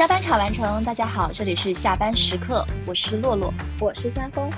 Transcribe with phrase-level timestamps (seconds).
[0.00, 4.50] 加班场完成，大家好，这里是下班时刻，我是洛洛，我是三丰。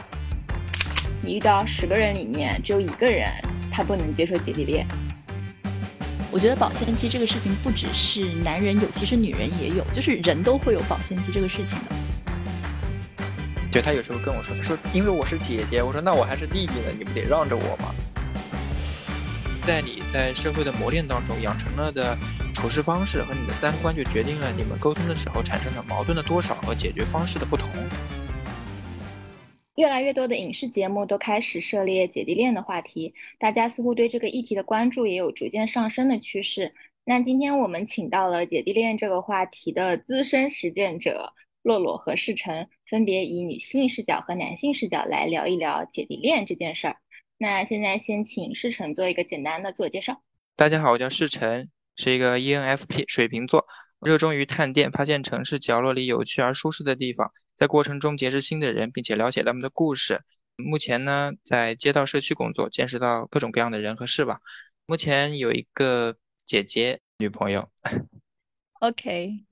[1.20, 3.28] 你遇到十个人里面只有一个人
[3.68, 4.86] 他不能接受姐弟恋，
[6.30, 13.26] 我觉得保鲜期这个事情不只是男人有，其实女人也有，就是人都会有保鲜期这个事情的。
[13.72, 17.92] 对他有时候跟我说，他说因为我是姐姐，我说那我还是弟弟呢，你不得让着我吗？
[19.60, 22.16] 在你在社会的磨练当中养成了的
[22.62, 27.68] 处事方式和你的三观，就决定了你们沟通的时候产生的矛盾的多少和解决方式的不同。
[29.74, 36.70] 越来越多的影视节目都开始涉猎姐弟恋的话题，大家似乎对这个议题的关注也有逐渐上升的趋势。
[37.04, 41.32] 那今天我们请到了姐弟恋这个话题的资深实践者
[41.64, 42.68] 洛洛和世晨。
[42.88, 46.96] 分别以女性视角和男性视角来聊一聊姐弟恋这件事儿。
[47.38, 50.22] 那现在先请世晨做一个简单的自我介绍。
[50.54, 53.66] 大家好，我叫世成，是一个 ENFP 水瓶座，
[54.00, 60.22] 热衷于探店，发现城市角落里有趣而舒适的地方，在过程中结识新的人，并且了解他们的故事。
[60.56, 64.40] 目前呢，在街道社区工作，见识到各种各样的人和事吧。
[64.86, 67.70] 目前有一个姐姐女朋友。
[68.80, 69.44] OK。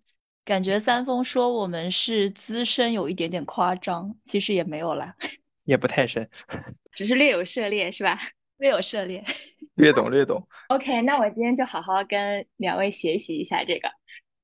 [0.42, 5.14] 感觉三丰说我们是资深有一点点夸张，其实也没有啦，
[5.64, 6.28] 也不太深，
[6.92, 8.18] 只是略有涉猎是吧？
[8.60, 9.24] 略有涉猎，
[9.76, 10.46] 略懂略懂。
[10.68, 13.90] OK，那我今天就好好跟两位学习一下这个。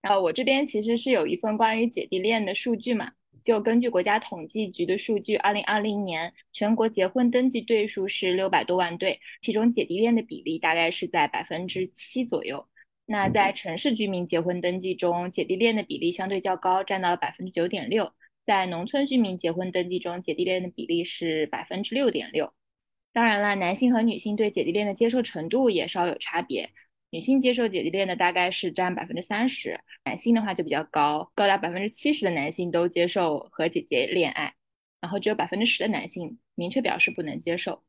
[0.00, 3.12] 然后我这边其实是有一份关于姐弟恋的数据嘛，
[3.44, 12.66] 就根据国家统计局的数据，二零二零年全国结婚登记对数是六百多万对，其中姐弟恋的比例大概是在百分之七左右。
[13.04, 18.12] 那在城市居民结婚登记中，姐弟恋的比例相对较高，占到了百分之九点六。
[18.46, 22.54] 在农村居民结婚登记中，姐弟恋的比例是百分之六点六。
[23.16, 26.68] 当然了，男性和女性对姐弟恋的接受程度也稍有差别。
[27.08, 34.54] 女性接受姐弟恋的大概是占百分之三十，男性的话就比较高，高达百分之七十的男性都接受和姐姐恋爱，
[35.00, 37.82] 然后只有百分之十的男性明确表示不能接受。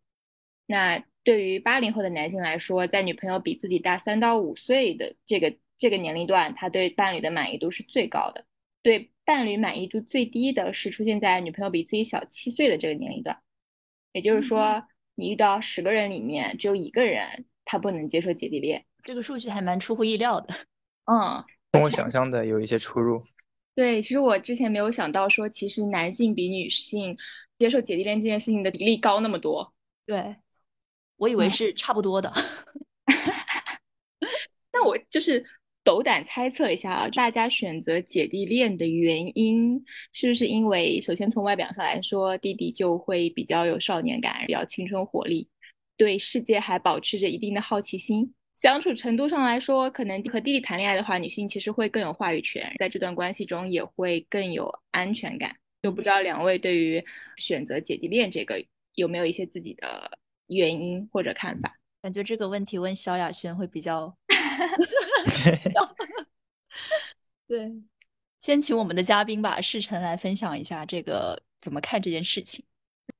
[0.65, 8.45] 那对于八零后的男性来说，在女朋友比自己大三到五岁的这个这个年龄段，他对伴侣的满意度是最高的。
[8.81, 13.41] 对伴侣满意度最低的是出现在女朋友比自己小七岁的这个年龄段。
[14.13, 20.53] 也就是说，你遇到十个人里面只有一个人他不能接受姐弟恋，这个数据还蛮出乎意料的。
[21.11, 23.23] 嗯，跟我想象的有一些出入。
[23.75, 27.17] 对，其实我之前没有想到说，其实男性比女性
[27.57, 29.73] 接受姐弟恋这件事情的比例高那么多。
[30.05, 30.35] 对。
[31.19, 32.31] 我以为是差不多的，
[34.69, 35.43] 但我就是
[35.87, 45.47] 斗胆猜测一下啊，大家选择姐弟恋的原因是不是因为，首先从外表上来说，弟弟就会比较有少年感，比较青春活力，
[45.95, 48.33] 对世界还保持着一定的好奇心。
[48.57, 55.55] 相处程度上来说，可能和弟弟谈恋爱的话，女性其实会更有话语权，在这段关系中也会更有安全感。
[55.81, 57.01] 就不知道两位对于
[57.37, 58.61] 选择姐弟恋这个
[58.95, 60.19] 有没有一些自己的。
[60.49, 64.15] 原因或者看法，感觉这个问题问萧亚轩会比较。
[67.47, 67.71] 对，
[68.41, 72.65] 先请我们的嘉宾吧，世晨来分享一下这个怎么看这件事情。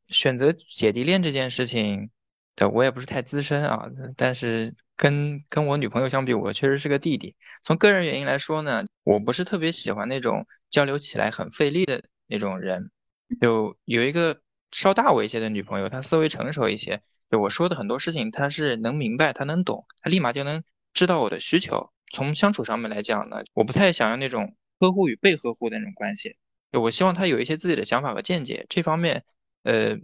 [0.08, 2.10] 选择姐弟恋这件事情，
[2.56, 7.36] 对我也不是太资深啊，但是跟跟我女朋友相比，我确实是个弟弟。
[7.64, 12.92] 从个人原因来说呢，我不是特别喜欢那种交流起来很费力的那种人。
[13.42, 17.02] 有有一个稍大我一些的女朋友，她思维成熟一些。
[17.30, 21.92] 就我说的很多事情，他是能明白，他能懂，他立马就能知道我的需求。
[22.12, 26.38] 从相处上面来讲呢，我不太想要那种呵护与被呵护的那种关系。
[26.72, 29.26] 我希望他有一些自己的想法和见解，这方面，
[29.64, 29.98] 呃，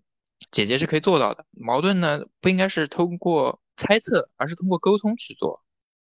[0.51, 1.45] 姐姐是可以做到的。
[1.51, 5.63] 矛盾呢，不应该是通过猜测，而是通过沟通去做。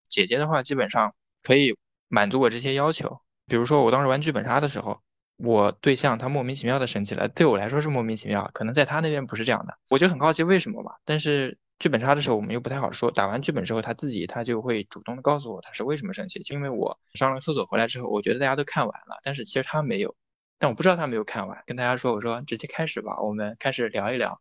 [0.09, 3.21] 姐姐的话，基本上可以满足我这些要求。
[3.47, 5.01] 比如说，我当时玩剧本杀的时候。
[5.39, 10.93] 我对象他莫名其妙的生气了，对我来说是莫名其妙，可能在他那边不是这样的，我就很好奇为什么嘛。
[11.05, 20.15] 但是剧本杀的时候我们又不太好说，打完剧本之后他自己他就会主动的告诉我他是为什么生气，就因为我上了厕所回来之后，我觉得大家都看完了，但是其实他没有，
[20.59, 24.41] 但我不知道他没有看完，跟大家说我说直接开始吧，我们开始聊一聊。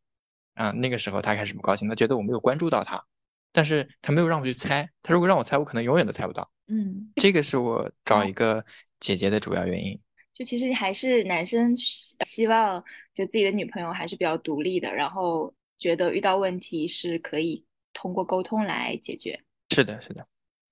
[0.56, 3.06] 啊，那个时候他开始不高兴，他觉得我没有关注到他，
[3.52, 6.50] 但是他没有让我去猜，他如果让我猜，我可能永远都猜不到。
[6.68, 8.66] 嗯，这个是我找一个
[9.00, 10.02] 姐姐的主要原因。
[10.38, 12.84] 就其实还是男生希望
[13.16, 19.44] 就自己的女朋友还是比较独立的，然后觉得遇到问题是可以通过沟通来解决。
[19.74, 20.28] 是的，是的。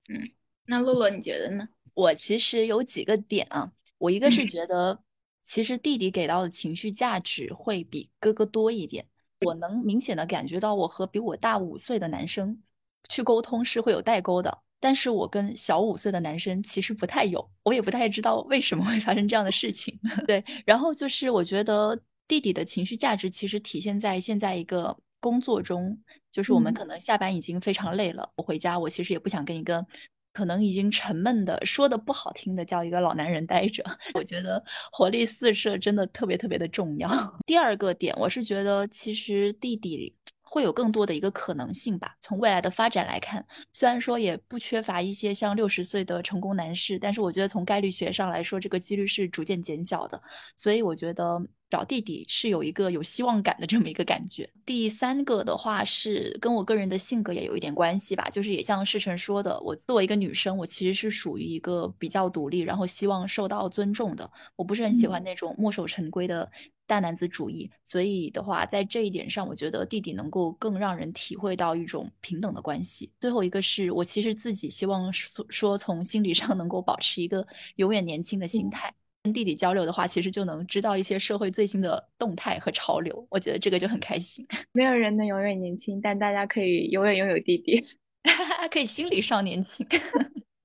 [0.08, 0.30] 嗯，
[0.66, 1.68] 那洛洛你觉得呢？
[1.96, 5.02] 我其实有几个点啊，我一个是觉得
[5.42, 9.04] 其实弟弟给到的情绪价值会比哥哥多一点，
[9.40, 12.62] 我能明显的感觉到我和比我大五岁的男生
[13.10, 20.00] 去沟通是会有代沟的，但是我跟小五岁的男生其实不太有，我也不太知道为什么会发生这样的事情。
[20.28, 25.98] 对，然后就是我觉得弟弟的情绪价值其实体现在现在一个工作中，
[26.32, 29.86] 就是我们可能下班已经非常累了，我回家我其实也不想跟一个。
[30.34, 33.82] 可能已经沉闷的，说的不好听的，叫一个老男人待着。
[34.14, 34.62] 我觉得
[34.92, 37.10] 活力四射真的特别特别的重要。
[37.48, 40.14] 第二个点，我是觉得其实弟弟
[40.56, 42.16] 会有更多的一个可能性吧。
[42.22, 50.22] 从未来的发展来看，虽然说也不缺乏一些像六十岁的成功男士，但是我觉得从概率学上来说，这个几率是逐渐减小的。
[50.56, 51.46] 所以我觉得。
[51.70, 54.50] 找弟弟是有一个有希望感的这么一个感觉。
[54.66, 64.30] 第三个的话是跟我个人的性格也有一点关系吧，就是也像世成说的，我作为一个女生，我其实是属于一个比较独立，然后希望受到尊重的。
[64.56, 66.50] 我不是很喜欢那种墨守成规的
[66.88, 73.12] 大男子主义，所以的话，在这一点上，我觉得弟弟能够更让人体会到一种平等的关系。
[73.20, 77.46] 最后一个是我其实自己希望说从心理上能够保持一个
[77.76, 78.94] 永远年轻的心态。
[79.26, 83.26] 跟弟弟交流的话，其实就能知道一些社会最新的动态和潮流。
[83.32, 84.46] 我觉得这个就很开心。
[84.72, 87.84] 没有人能永远年轻，但大家可以永远拥有弟弟，
[88.70, 89.84] 可以心理上年轻。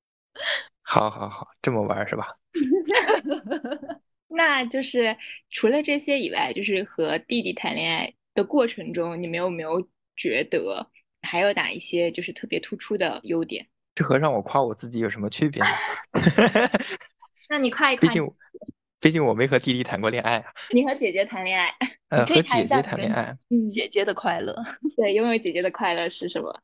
[0.85, 2.27] 好好好，这么玩是吧？
[4.29, 5.17] 那就是
[5.49, 10.87] 除了这些以外，就是和弟弟谈恋爱的过程中，你们有没有觉得
[11.23, 13.67] 还有哪一些就是特别突出的优点？
[13.95, 15.63] 这和让我夸我自己有什么区别？
[17.49, 18.07] 那你夸一夸。
[18.07, 18.31] 毕竟，
[19.01, 20.53] 毕竟我没和弟弟谈过恋爱啊。
[20.71, 21.75] 你和姐姐谈恋爱，
[22.11, 24.55] 呃，和姐姐谈恋爱，嗯，姐姐的快乐。
[24.97, 26.61] 对，拥有姐姐的快乐是什么？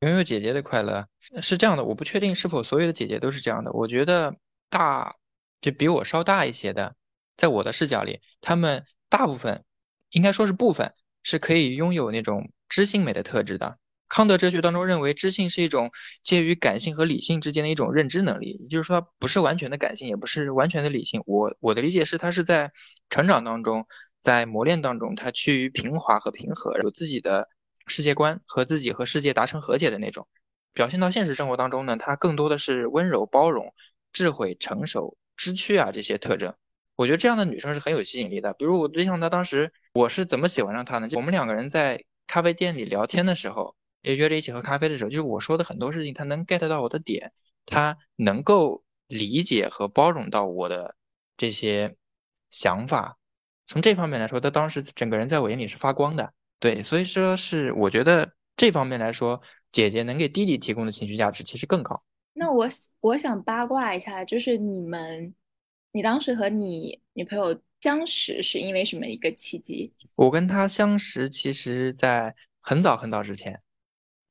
[0.00, 1.06] 拥有姐姐的快乐
[1.40, 3.70] 是这样的，我不确定是否所有的姐姐都是这样的。
[3.72, 4.34] 我觉得
[4.68, 5.14] 大，
[5.60, 6.96] 就比我稍大一些的，
[7.36, 9.62] 在我的视角里，他们大部分，
[10.10, 10.92] 应该说是部分，
[11.22, 13.78] 是可以拥有那种知性美的特质的。
[14.14, 15.90] 康德哲学当中认为，知性是一种
[16.22, 21.22] 介于感性和理性之间的一种认知能力，也就是说，它不是完全的感性，也不是完全的理性。
[21.24, 22.72] 我我的理解是，它是在
[23.08, 23.86] 成长当中，
[24.20, 27.48] 在磨练当中，它趋于平滑和平和，有自己的
[27.86, 30.28] 世界观和自己和世界达成和解的那种。
[30.74, 33.72] 表现到现实生活当中呢，它更多的是温柔、包容、
[34.12, 36.54] 智慧、成熟、知趣啊这些特征。
[36.96, 38.52] 我觉得这样的女生是很有吸引力的。
[38.52, 41.08] 比如我对象，他当时我是怎么喜欢上他呢？
[41.08, 43.74] 就我们两个人在咖啡店里聊天的时候。
[44.02, 47.32] 也约着一起喝咖啡的时候，就是我说的很多事情，他能 get 到我的点，
[47.64, 50.96] 他能够理解和包容到我的
[51.36, 51.96] 这些
[52.50, 53.18] 想法。
[53.66, 56.34] 从这方面来说，他当时整个人在我眼里是发光的。
[56.58, 59.40] 对，所以说是我觉得这方面来说，
[59.70, 62.02] 姐姐能给弟弟提供的情绪价值其实更高。
[62.34, 62.68] 那我
[63.00, 65.34] 我想八卦一下，就是你们，
[65.92, 69.92] 你当时和你女朋友相识是因为什么一个契机？
[70.14, 73.60] 我跟她相识，其实在很早很早之前。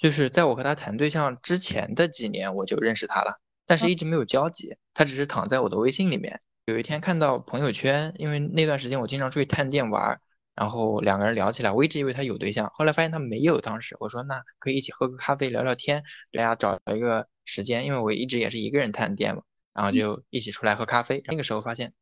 [0.02, 4.76] 就是在我和他谈对象之前的几年，我就认识他了，但是一直没有交集。
[4.96, 6.42] 他只是躺在我的微信里面。
[6.66, 10.20] 有一天看到朋友圈，因为那段时间我经常出去探店玩，
[10.56, 13.62] 然后两个人聊起来，我一直以为他有对象，后来发现他没有。
[13.62, 21.22] 当时我说那可以一起喝个咖啡聊聊天，大家找一个时间，因为我一直也是一个人探店嘛，然后就一起出来喝咖啡。
[21.28, 21.94] 那个时候发现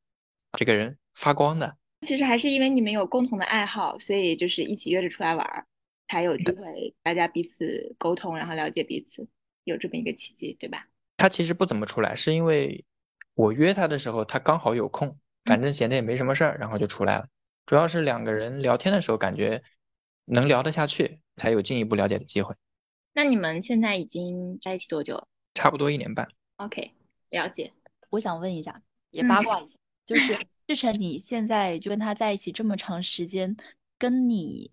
[0.53, 1.75] 这个人发光的。
[2.07, 5.65] 其实还是因为你们有共同的爱好，所以就是一起约着出来玩。
[6.09, 9.27] 才有机会，大家彼此沟通，然后了解彼此，
[9.63, 10.89] 有这么一个契机，对吧？
[11.15, 12.83] 他其实不怎么出来，是因为
[13.35, 17.27] 我约他的时候，他刚好有空，反正闲着也没什么事儿，然后就出来了。
[17.67, 19.61] 主要是两个人聊天的时候，感觉
[20.25, 22.55] 能聊得下去，才有进一步了解的机会。
[23.13, 25.27] 那你们现在已经在一起多久了？
[25.53, 26.27] 差不多一年半。
[26.55, 26.91] OK，
[27.29, 27.71] 了解。
[28.09, 30.35] 我想问一下，也八卦一下，就是
[30.65, 33.55] 志成，你现在就跟他在一起这么长时间，
[33.99, 34.71] 跟你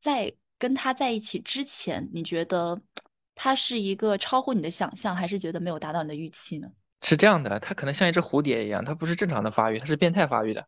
[0.00, 0.32] 在。
[0.58, 2.80] 跟他在一起之前，你觉得
[3.34, 6.68] 他是一个超乎你的想象，还是觉得没有达到你的预期呢？
[7.00, 10.66] 是这样的，他可能像一只蝴蝶一样，他不是正常的发育，他是变态发育的。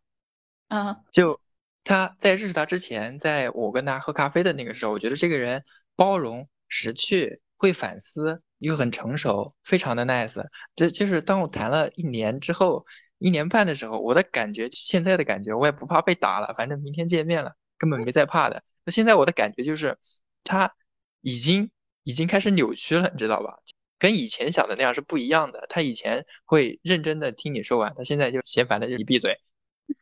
[0.69, 1.41] 啊，就
[1.83, 5.65] 他在认识他之前，在我跟他喝咖啡的那个时候，我觉得这个人
[5.97, 10.41] 包容、识趣、会反思，又很成熟，非常的 nice。
[10.73, 12.85] 这就是当我谈了一年之后，
[13.17, 18.63] 一年半的时候，我的感觉，现在的感觉，我也不怕被打了，反正明天见面了，根本没在怕的。
[18.83, 19.97] 那现在我的感觉就是，
[20.43, 20.73] 他
[21.21, 21.71] 已经
[22.03, 23.59] 已经开始扭曲了，你知道吧？
[23.99, 25.67] 跟以前想的那样是不一样的。
[25.69, 29.39] 他以前会认真的听你说完，他现在就嫌烦的，就你闭嘴，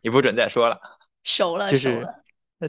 [0.02, 0.80] 你不准再说了。
[1.24, 2.08] 熟了，就是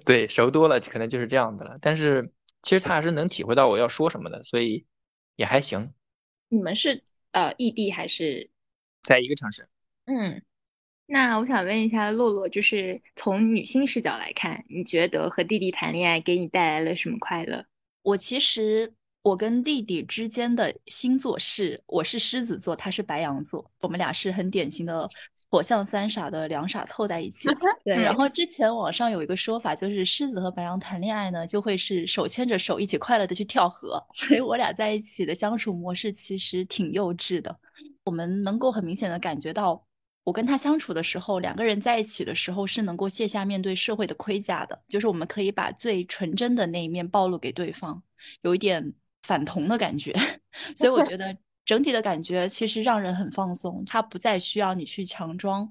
[0.05, 1.79] 对熟多了，可能就是这样的了。
[1.81, 4.87] 但是其实他还是能体会到我要说什么的，所以
[5.37, 5.95] 也还行。
[6.49, 8.50] 你们是呃异地还是
[9.05, 9.69] 在一个城市？
[10.07, 10.43] 嗯。
[11.12, 17.64] 那我想问一下洛洛，就是从女性视角来看，你觉得和弟弟谈恋爱给你带来了什么快乐？
[18.02, 25.09] 我其实我我跟弟弟之间的星座是，我是狮子座，他是白羊座，我们俩是很典型的
[25.49, 27.49] 火象三傻的两傻凑在一起。
[27.85, 34.05] 对，然后之前网上有一个说法，就是狮子和白羊谈恋爱呢，就会是手牵着手一起快乐的去跳河。
[34.12, 37.57] 所以我俩在一起的相处模式其实挺幼稚的，
[38.02, 39.85] 我们能够很明显的感觉到。
[40.22, 48.00] 我跟他相处的时候，两个人在一起的时候是能够卸下面对社会的盔甲的，就是我们可以把最纯真的那一面暴露给对方，
[48.42, 50.14] 有一点反同的感觉。
[50.76, 55.68] 所以我觉得整体的感觉其实让人很放松，他不再需要你去强装，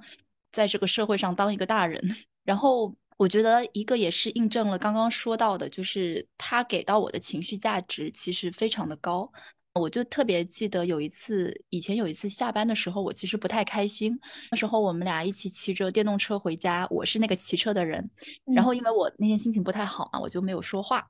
[0.51, 2.01] 在这个社会上当一个大人。
[2.43, 9.31] 然后我觉得一个也是印证了刚刚说到的，就是他给到我的情绪价值其实非常的高。
[9.79, 14.19] 我就特别记得有一次，以前有一次下班的时候，我其实不太开心。
[14.51, 18.07] 那时候我们俩一起骑着电动车回家，我是那个骑车的人。
[18.53, 21.07] 然后因为我那天心情不太好嘛，我就没有说话。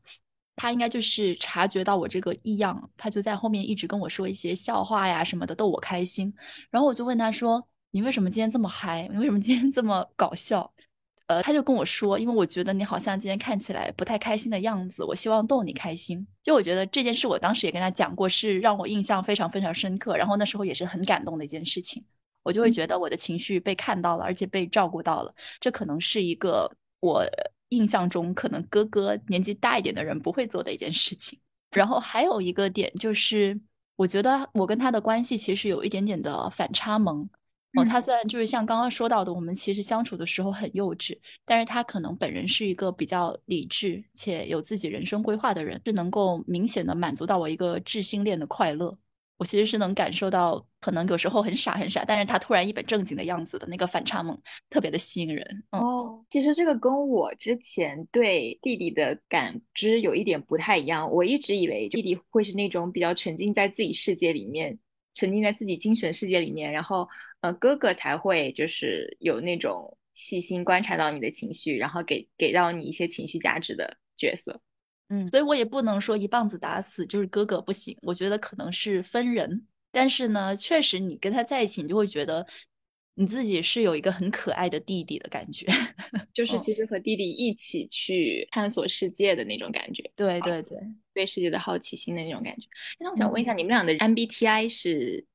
[0.56, 6.34] 他应该就是察觉到我这个异样，他就在后面一直跟我说一些笑话呀什么的，逗我开心。
[6.70, 9.08] 然后我就问他说：“你为什么今天这么嗨？
[9.10, 10.70] 你为什么今天这么搞笑？”
[11.30, 16.26] 呃，他就跟我说，因为我觉得你好像今天看起来不太开心的样子，我希望逗你开心。
[16.42, 20.18] 就我觉得这件事，我当时也跟他讲过，是让我印象非常非常深刻。
[20.18, 22.04] 然后那时候也是很感动的一件事情，
[22.42, 25.32] 我就会觉得我的情绪被看到了，而且被照顾到了。
[25.60, 26.68] 这可能是一个
[27.00, 27.24] 我
[27.68, 31.38] 印象中可能哥哥年纪大一点的人不会做的一件事情。
[31.70, 33.56] 然后还有一个点就是，
[33.98, 37.30] 我觉得我跟他的关系其实有一点点的反差萌。
[37.76, 48.98] 哦，他虽然就是像刚刚说到的，我们其实相处的时候很幼稚，但是他可能本人是一个比较理智且有自己人生规划的人，是能够明显的满足到我一个智性恋的快乐。
[49.38, 54.38] 我其实是能感受到，可能有时候很傻很傻，但是他突然一本正经的样子的那个反差萌，
[54.70, 55.64] 特别的吸引人。
[55.72, 64.78] 哦，其实这个跟我之前对弟弟的感知有一点不太一样，我一直以为弟弟会是那种比较沉浸在自己世界里面。
[65.14, 67.08] 沉浸在自己精神世界里面，然后
[67.42, 74.62] 呃，哥哥才会就是有那种细心观察到你的情绪，然后给给到你一些情绪价值的角色。
[75.10, 79.66] 嗯，所以我也不能说一棒子打死就是哥哥不行，我觉得可能是分人。
[79.92, 82.46] 但是呢，确实你跟他在一起，你就会觉得
[83.20, 85.68] 你自己是有一个很可爱的弟弟的感觉，
[86.34, 90.10] 就是其实和弟弟一起去探索世界的那种感觉。
[90.16, 90.78] 对对对。
[91.14, 92.66] 对世界的好奇心的那种感觉。
[92.98, 95.26] 那我想问一下，你们俩的 MBTI 是？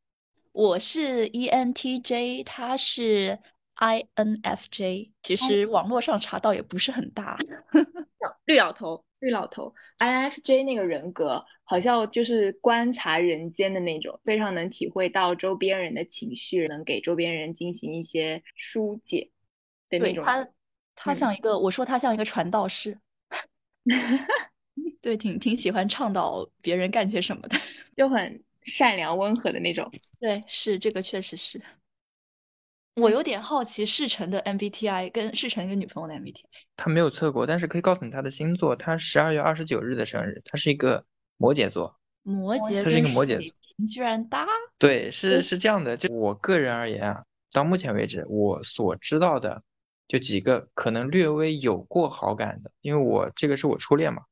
[0.52, 3.38] 我是 ENTJ，他是
[3.76, 5.10] INFJ。
[5.22, 7.36] 其实网络上查到也不是很大。
[8.46, 19.30] 绿老头，绿老头，INFJ 那个人格好像就是观察人间的那种，非常能体会到周边人的情绪，能给周边人进行一些疏解
[19.88, 20.22] 的那种。
[20.22, 20.46] 他
[20.94, 22.98] 他像一个，我说他像一个传道士。
[25.00, 27.56] 对，挺挺喜欢倡导别人干些什么的，
[27.96, 29.90] 就很善良温和的那种。
[30.20, 31.60] 对，是这个，确实是。
[32.96, 36.44] 我有点好奇世成的 MBTI 跟世成一个女朋友的 MBTI。
[36.76, 38.76] 他没有测过，但是可以告诉你他的星座。
[38.76, 41.04] 他十二月二十九日的生日，他是一个
[41.36, 41.98] 摩羯座。
[42.22, 44.46] 摩羯，他是一个摩羯座，居然搭。
[44.78, 45.96] 对，是是这样的。
[45.96, 47.22] 就我个人而言啊，
[47.52, 49.62] 到目前为止我所知道的，
[50.06, 54.22] 就几个可能略微有过好感的，因为我这个是我初恋嘛。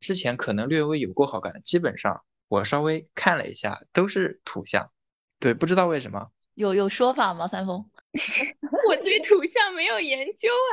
[0.00, 4.90] 之前可能略微有过好感的，基本上我稍微看了一下，都是土象。
[5.38, 6.30] 对，不知道为什么。
[6.54, 7.46] 有有说法吗？
[7.46, 7.88] 三丰，
[8.88, 10.72] 我对土象没有研究啊。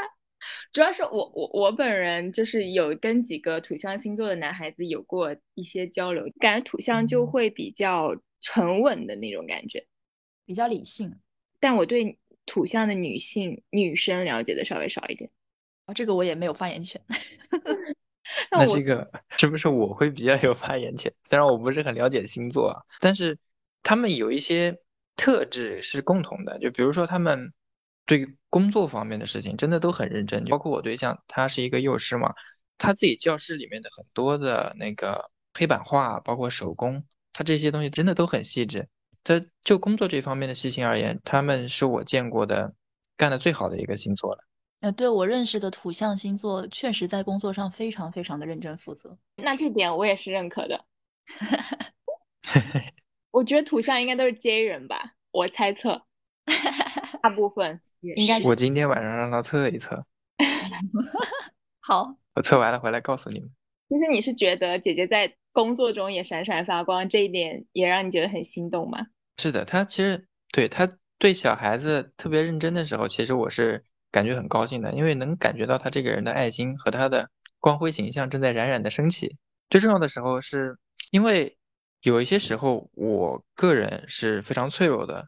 [0.71, 9.87] 主要是我我我本人就是有跟几个土象星座的男孩子有过一些交流，感觉土象就会比较沉稳的那种感觉，
[10.45, 11.19] 比较理性。
[11.59, 15.31] 但我对土象的女性女生了解的稍微少一点。
[15.85, 17.01] 啊，这个我也没有发言权。
[18.51, 21.11] 那这个是不是我会比较有发言权？
[21.23, 23.39] 虽然我不是很了解星座啊，但是
[23.81, 24.77] 他们有一些
[25.15, 26.59] 特质是共同的。
[26.59, 27.53] 就比如说，他们
[28.05, 30.45] 对工作方面的事情真的都很认真。
[30.45, 32.33] 包括我对象，他是一个幼师嘛，
[32.77, 37.03] 他自己教室里面的很多的那个黑板画，包括手工，
[37.33, 38.87] 他这些东西真的都很细致。
[39.23, 42.75] 他就工作这方面的细心而言，他们是我见过的
[43.17, 44.43] 干的最好的一个星座了。
[44.81, 49.17] 呃，对我认识的土象星座，确实在工作上非常非常的认真负责。
[49.37, 50.85] 那这点我也是认可的。
[53.35, 56.01] 我觉得土象应该都是 J 人吧，我猜测，
[57.21, 58.39] 大部分应该。
[58.39, 60.05] 我今天晚上让他测一测。
[61.85, 63.49] 好，我测完了回来告诉你们。
[63.89, 69.07] 其实你是觉得姐姐在工作中也闪闪发光，这一点也让你觉得很心动吗？
[69.37, 70.89] 是的，他其实对他
[71.19, 73.83] 对小孩子特别认真的时候，其实我是。
[74.11, 79.35] 感觉很高兴的，因为能感觉到他这个人的爱心和他的光辉形象正在冉冉的升起。
[79.69, 80.77] 最重要的时候是
[81.11, 81.57] 因为
[82.05, 85.27] 有一些时候我个人是非常脆弱的，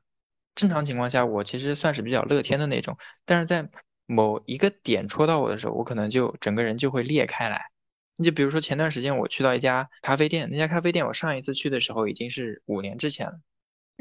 [0.54, 3.68] 正常情况下我其实算是比较乐天的那种，但是在
[4.06, 7.66] 某一个点戳到我的时候，我可能就整个人就会裂开来。
[8.16, 13.40] 你就比如说前段时间我去到一家咖啡店，那家咖啡店我上一次去的时候已经是五年之前了，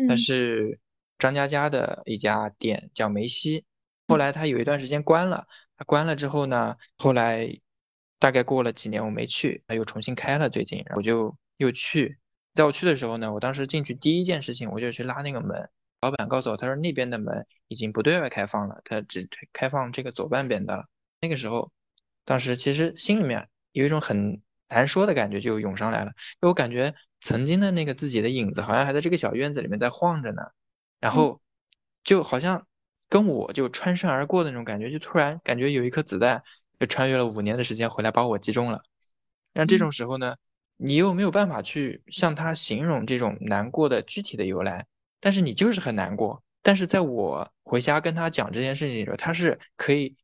[0.06, 0.78] 它是
[1.18, 3.64] 张嘉佳的一家店，叫梅西。
[4.06, 5.46] 后来他有一段时间关了，
[5.78, 7.58] 他关了之后呢，后来
[8.18, 12.18] 大概过了几年我没去，他又重新开了，最近我就又去。
[12.56, 15.70] 在我去的时候呢，我当时进去第一件事情我就去拉那个门。
[16.00, 20.86] 老板告诉我，他说那边的门已经不对外开放了，他只开放这个左半边的了。
[21.20, 21.72] 那个时候，
[22.24, 30.42] 当时其实心里面有一种很难说的感觉就涌上来了，就我感觉曾经的那个自己的影子好像还在这个小院子里面在晃着呢，
[31.00, 31.40] 然后
[32.04, 32.66] 就好像
[33.08, 36.42] 跟我就穿身而过的那种感觉，就突然感觉有一颗子弹
[36.78, 38.82] 就穿越了五年的时间回来把我击中了。
[39.54, 40.36] 那这种时候呢，
[40.76, 44.86] 你又没有办法去向他形容这种难过的具体的由来。
[45.20, 50.16] 但是你就是很难过，但是在我回家跟他讲这件事情的时候，他是可以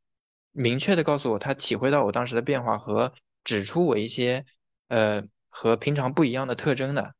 [0.52, 4.44] 明确的告诉我，他体会到我当时的变化和指出我一些
[4.88, 7.14] 呃和平常不一样的特征的，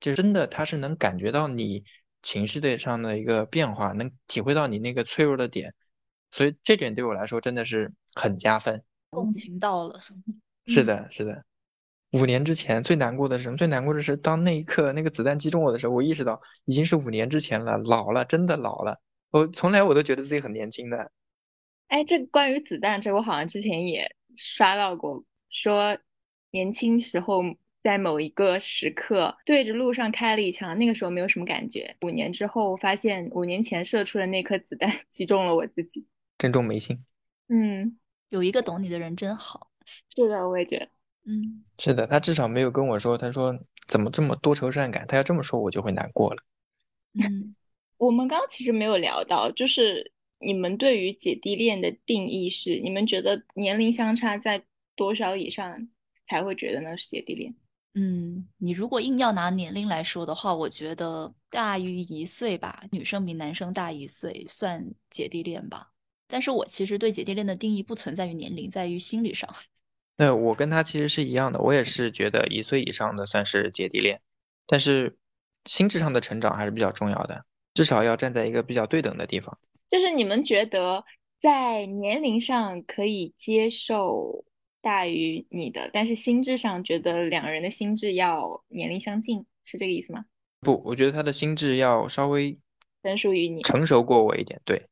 [0.00, 1.84] 就真的他是能感觉到你
[2.22, 5.74] 情绪的上的一个变化，能体会到你那个脆弱的点，
[6.30, 10.00] 所以这点对我来说真的是很加分，共情到了，
[10.66, 11.44] 是的，是的。
[12.20, 13.56] 五年之前最难过的是什么？
[13.56, 19.00] 最难过的是当那一刻那个子弹击中我的时候，我意识到已经是五年之前了，老了，真的老了。
[19.30, 21.12] 我从来我都觉得自己很年轻的。
[21.88, 25.98] 哎，这关于子弹，这我好像之前也刷到过，说
[26.50, 27.42] 年轻时候
[27.82, 31.96] 在某一个时刻对着路上开了一枪，那个时候没有什么感觉。
[32.00, 36.06] 五年之后发现五年前射出的那颗子弹击中了我自己，
[36.38, 37.04] 正中眉心。
[37.48, 37.98] 嗯，
[38.30, 39.70] 有一个懂你的人真好。
[40.16, 40.88] 是的，我也觉得。
[41.26, 46.42] 嗯，是的，他至少没有跟我说，他说怎么这么多愁善感，他要这么说，我就会难过了。
[47.14, 47.52] 嗯，
[47.98, 54.62] 我们刚刚其实没有聊到，就是你们对于姐弟恋的定义是，你们觉得年龄相差在
[54.94, 55.88] 多少以上
[56.28, 57.54] 才会觉得那是姐弟恋？
[57.94, 65.90] 嗯，你如果硬要拿年龄来说的话，我觉得大于一岁吧，女生比男生大一岁算姐弟恋吧。
[66.28, 69.48] 但是我其实对姐弟恋的定义不存在于年龄，在于心理上。
[70.16, 74.20] 那我跟他其实是一样的，我也是觉得一岁以上的算是姐弟恋，
[74.66, 75.18] 但是
[75.64, 79.58] 心智上的成长还是比较重要的，至少要站在一个比较对等的地方。
[79.88, 81.04] 就是你们觉得
[81.40, 84.44] 在年龄上可以接受
[84.80, 90.24] 大于你的，但是心智上觉得两个人的心智要年龄相近，是这个意思吗？
[90.60, 92.58] 不，我觉得他的心智要稍微
[93.02, 94.60] 成熟于你，成熟过我一点。
[94.64, 94.88] 对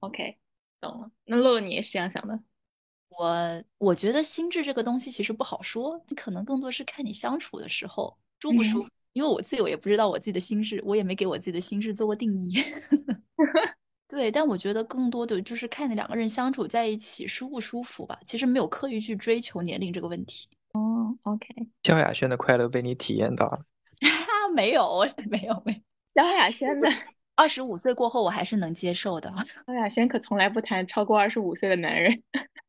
[0.00, 0.36] ，OK，
[0.80, 1.10] 懂了。
[1.24, 2.40] 那洛洛，你也是这样想的？
[3.18, 8.88] 我我觉得心智这个东西其实不好说，可能更多是看你相处的时候舒不舒服。
[9.12, 12.52] 因为我自己我也不知道我自己的心智，我也没给我自己的心智做过定义。
[14.06, 18.16] 对，但我觉得更多的就是看你两个人相处在一起舒不舒服吧。
[18.24, 20.48] 其实没有刻意去追求年龄这个问题。
[20.74, 21.48] 哦，OK。
[21.82, 23.58] 萧亚轩的快乐被你体验到了？
[24.54, 25.80] 没有， 没有，没有。
[26.14, 26.88] 萧亚轩的
[27.34, 29.32] 二十五岁过后我还是能接受的。
[29.66, 32.22] 萧亚轩可从来不谈超过二十五岁的男人。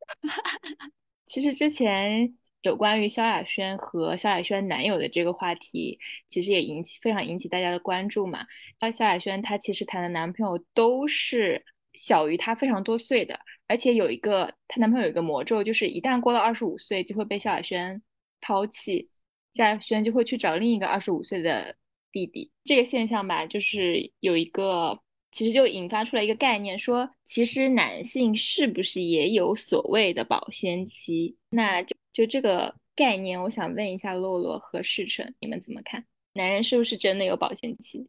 [1.26, 8.46] 其实之前有关于萧亚轩和萧亚轩男友的这个话题，其实也引起非常引起大家的关注嘛。
[8.80, 18.02] 萧萧亚轩她其实谈的男朋友都是小于她非常多岁的，而且有一个她男朋友有一个魔咒，就是一旦过了二十五岁就会被萧亚轩
[18.42, 19.10] 抛弃，
[19.54, 21.76] 萧亚轩就会去找另一个二十五岁的
[22.12, 22.52] 弟弟。
[22.66, 25.00] 这个现象吧，就是有一个。
[25.32, 31.38] 其实就引发出来一个概念，说其实男性是不是也有所谓的保鲜期？
[31.50, 36.06] 那就就这个概念，我想问一下洛洛和世成，你们怎么看？
[36.34, 38.08] 男人是不是真的有保鲜期？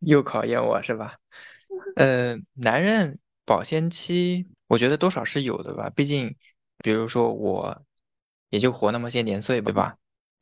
[0.00, 1.16] 又考验我是吧？
[1.96, 5.90] 呃，男人保鲜期，我觉得多少是有的吧。
[5.90, 6.36] 毕竟，
[6.78, 7.82] 比如说我
[8.50, 9.96] 也就活那么些年岁，对吧？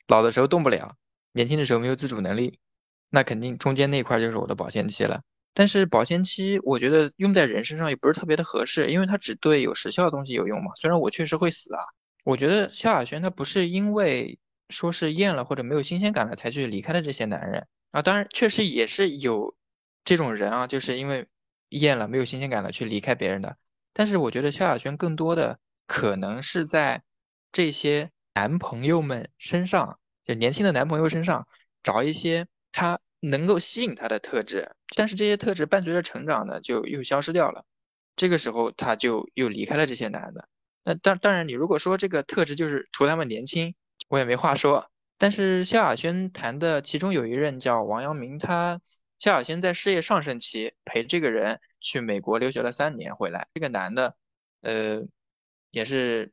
[0.09, 0.97] 老的时候动不了，
[1.33, 2.59] 年轻的时候没有自主能力，
[3.11, 5.23] 那肯定中间那块就是我的保鲜期了。
[5.59, 10.73] 但是保鲜期，我觉得用在人身上也不是特别的合适，因为它只对有时效的东西有用嘛。
[10.77, 11.81] 虽然我确实会死啊，
[12.25, 14.39] 我觉得萧亚轩他不是因为
[14.69, 19.57] 说是厌了或者没有新鲜感了才去离开的这些男人啊，当然确实也是有
[20.05, 21.27] 这种人啊，就是因为
[21.71, 23.57] 厌了没有新鲜感了去离开别人的。
[23.95, 27.03] 但是我觉得萧亚轩更多的可能是在
[27.51, 31.49] 这些男朋友们身上，就年轻的男朋友身上
[31.83, 33.01] 找一些他。
[33.29, 37.65] 能够吸引他的特质，但是这些特质伴随着成长呢，就又消失掉了。
[38.15, 40.49] 这个时候他就又离开了这些男的。
[40.85, 43.75] 那当当然，你如果说这个特质就是图他们年轻，
[44.09, 44.91] 我也没话说。
[45.19, 48.81] 但是萧亚轩谈的其中有一任叫王阳明，他
[49.19, 54.15] 萧亚轩在事业上升期陪这个人去美国留学了三年回来，这个男的，
[54.61, 55.03] 呃，
[55.73, 56.31] 也是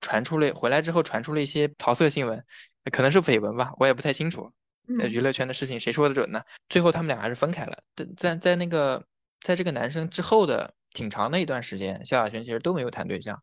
[0.00, 2.44] 传出了回来之后传出了一些桃色新闻，
[2.90, 4.52] 可能是绯闻吧，我也不太清楚。
[4.98, 6.42] 在娱乐圈的事情谁说的准呢？
[6.68, 7.82] 最后他们俩还是分开了。
[7.94, 9.06] 但在在那个
[9.40, 13.42] 在这个男生之后的挺长的一段时间，萧亚轩其实都没有谈对象。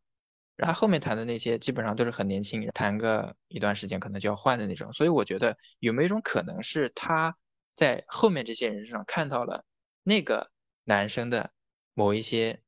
[0.56, 4.94] 然后后面谈的那些基本上都是很年轻，谈个一段时间可能就要换的那种。
[4.94, 7.36] 所以我觉得有没有一种可能是他
[7.74, 9.64] 在后面这些人身上看到了
[10.04, 10.52] 那个
[10.84, 11.52] 男生的
[11.96, 12.60] 某一些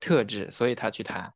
[0.00, 1.34] 特质，所以他去谈。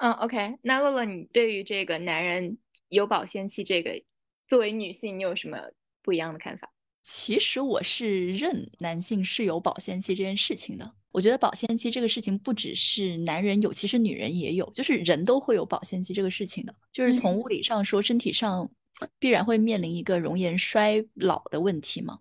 [0.00, 0.58] 嗯，OK。
[0.62, 4.04] 那乐乐，你对于这个男人有保鲜期这个，
[4.46, 5.58] 作为女性，你有什么
[6.04, 6.70] 不一样的看法？
[7.02, 10.90] 其实我是认男性是有保鲜期这件事情的。
[11.10, 16.74] 我觉得保鲜期这个事情不只是男人有，其实女人也有，就是人都会有保鲜期这个事情的。
[16.92, 18.70] 就是从物理上说，身体上
[19.18, 22.18] 必然会面临一个容颜衰老的问题嘛。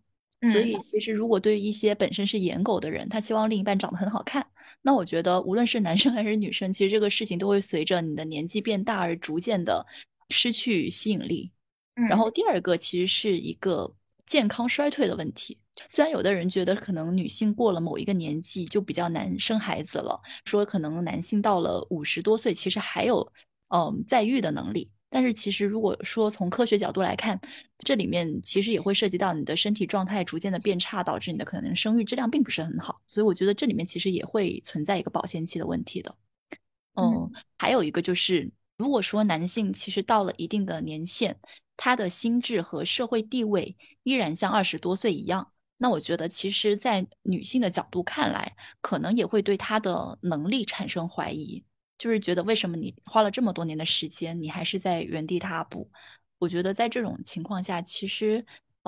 [0.52, 4.46] 所以其实如果对于一些本身是颜狗的人，他希望另一半长得很好看，
[4.82, 9.86] 那我觉得无论是男生还是女生，其实这个事情都会随着你的年纪变大而逐渐的
[10.30, 11.50] 失去吸引力。
[11.96, 13.94] 然后第二个其实是一个。
[14.26, 23.30] 健康衰退的问题，虽然有的人觉得可能女性过了某一个年纪就比较难生孩子了，说可能男性到了五十多岁其实还有
[23.68, 27.38] 嗯在育的能力，但是其实如果说从科学角度来看，
[27.80, 36.16] 这里面其实也会涉及到你的身体状态逐渐的变差，导致你的可能生育质量并不是很好，所以我觉得这里面其实也会存在一个保鲜期的问题的。
[36.96, 41.38] 嗯，还有一个就是，如果说男性其实到了一定的年限。
[41.76, 51.64] 他的心智和社会地位依然像二十多岁一样，那我觉得其实，在女性的角度看来，可能也会对他的能力产生怀疑，
[51.98, 55.90] 就是觉得为什么你花了这么多年的时间，你还是在原地踏步？
[56.40, 58.46] 我觉得在这种情况下，其实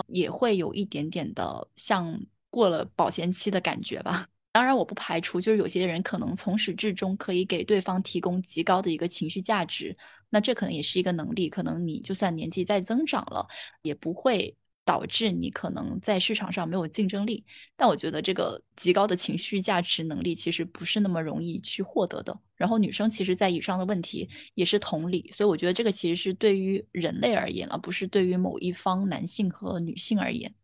[0.08, 2.19] 也会有一点点的像
[2.50, 4.28] 过了保鲜期的感觉吧。
[4.55, 9.93] 当然，我不排除就是有些人可能从始至终可以给对方提供极高的一个情绪价值。
[10.29, 13.45] 那这可能也是一个能力，可能你就算年纪再增长了，
[13.81, 17.43] 也不会导致你可能在市场上没有竞争力。
[17.75, 22.39] 但我觉得这个极高的情绪价值能力其实不是那么容易去获得的。
[22.55, 30.55] 然后女生其实，在以上的问题也是同理，所以我觉得这个其实是对于人类而言，而不是对于某一方男性和女性而言。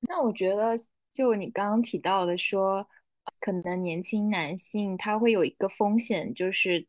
[0.00, 0.76] 那我觉得，
[1.12, 2.86] 就你刚刚提到的说，
[3.40, 6.86] 可能年轻男性他会有一个风险，就是。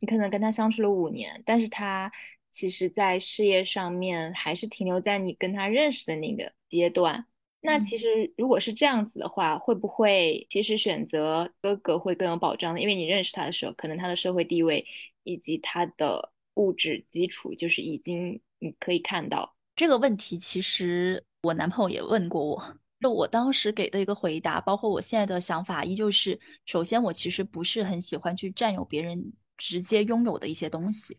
[0.00, 2.12] 你可能跟他相处了五年，但是他
[2.50, 7.24] 其实，在事业上面还是停留在你跟他认识的那个阶段。
[7.62, 12.80] 那其实如果是这样子的话，会不会其实选择哥哥会更有保障呢？
[12.82, 14.84] 因为你认识他的时候，可能他的社会地位
[15.22, 20.36] 以及他的物质基础，就是已经你可以看到这个问题。
[20.36, 29.30] 其实我男朋友也问过我，就就我当时给的一个回答，包括我现在的想法，依旧是：首先，我其实不是很喜欢去占有别人。
[29.58, 31.16] 直接拥有的一些东西，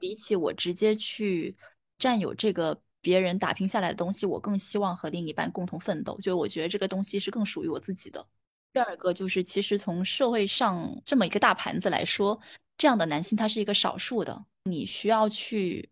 [0.00, 1.54] 比起我直接去
[1.98, 6.18] 占有这个别人打拼下来的东西，我更希望和另一半共同奋斗。
[6.20, 8.26] 就我觉得这个东西是更属于我自己的。
[8.72, 12.40] 第二个就是，其实从社会上这么一个大盘子来说，
[12.78, 14.44] 这样的男性他是一个少数的。
[14.64, 15.88] 你需要去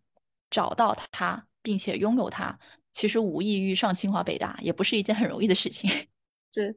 [0.49, 2.59] 找到他，并且拥有他，
[2.95, 5.87] 其实无异于上清华北大，也不是一件很容易的事情。
[6.51, 6.75] 是。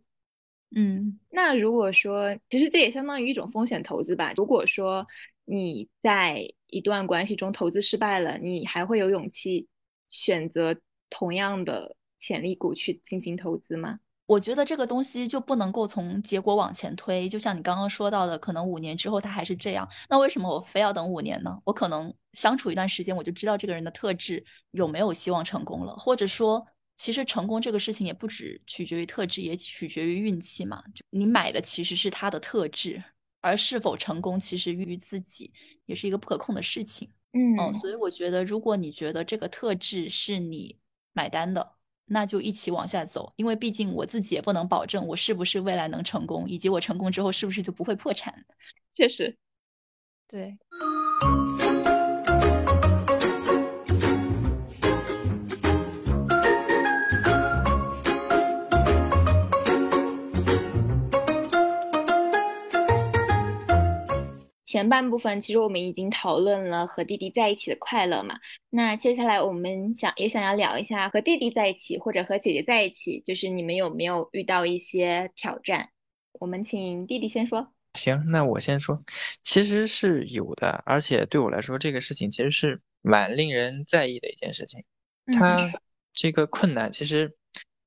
[0.76, 4.34] 嗯，那如果说，其实这也相当于一种风险投资吧。
[4.36, 5.06] 如果说
[5.46, 9.66] 你在一段关系中投资失败了，你还会有勇气
[10.10, 10.78] 选择
[11.08, 13.98] 同样的潜力股去进行投资吗？
[14.28, 17.28] 我觉得这个东西就不能够从结果往前推。
[17.28, 21.58] 就像你刚刚说到的，可能五年之后他还是这样，那为什么我非要等五年呢？
[21.64, 26.64] 我可能相处一段时间，我就知道这个人的特质有没有希望成功了，或者说。
[27.00, 30.82] 其实成功这个事情也不只取决于特质，也取决于运气嘛。
[30.92, 33.00] 就你买的其实是他的特质，
[33.40, 35.52] 而是否成功其实于自己，
[35.86, 37.08] 也是一个不可控的事情。
[37.34, 40.76] 嗯，哦，所以我觉得，如果你觉得这个特质是你
[41.12, 41.74] 买单的，
[42.08, 43.32] 那就一起往下走。
[43.36, 48.44] 因为毕竟我自己也不能保证我是不是未来能成功，以及我成功之后是不是就不会破产。
[48.92, 49.36] 确实，
[50.26, 50.58] 对。
[64.78, 68.38] 前半部分其实我们已经讨论了和弟弟在一起的快乐嘛，
[68.70, 75.88] 那接下来我们想也想要聊一下和弟弟在一起或者和姐姐在一起，就是你们有没有遇到一些挑战？
[76.34, 77.72] 我们请弟弟先说。
[77.94, 79.02] 行，那我先说，
[79.42, 84.84] 其实是有的，而且对我来说这个事情其实是蛮令人在意的一件事情。
[85.32, 85.72] 他
[86.12, 87.34] 这个困难其实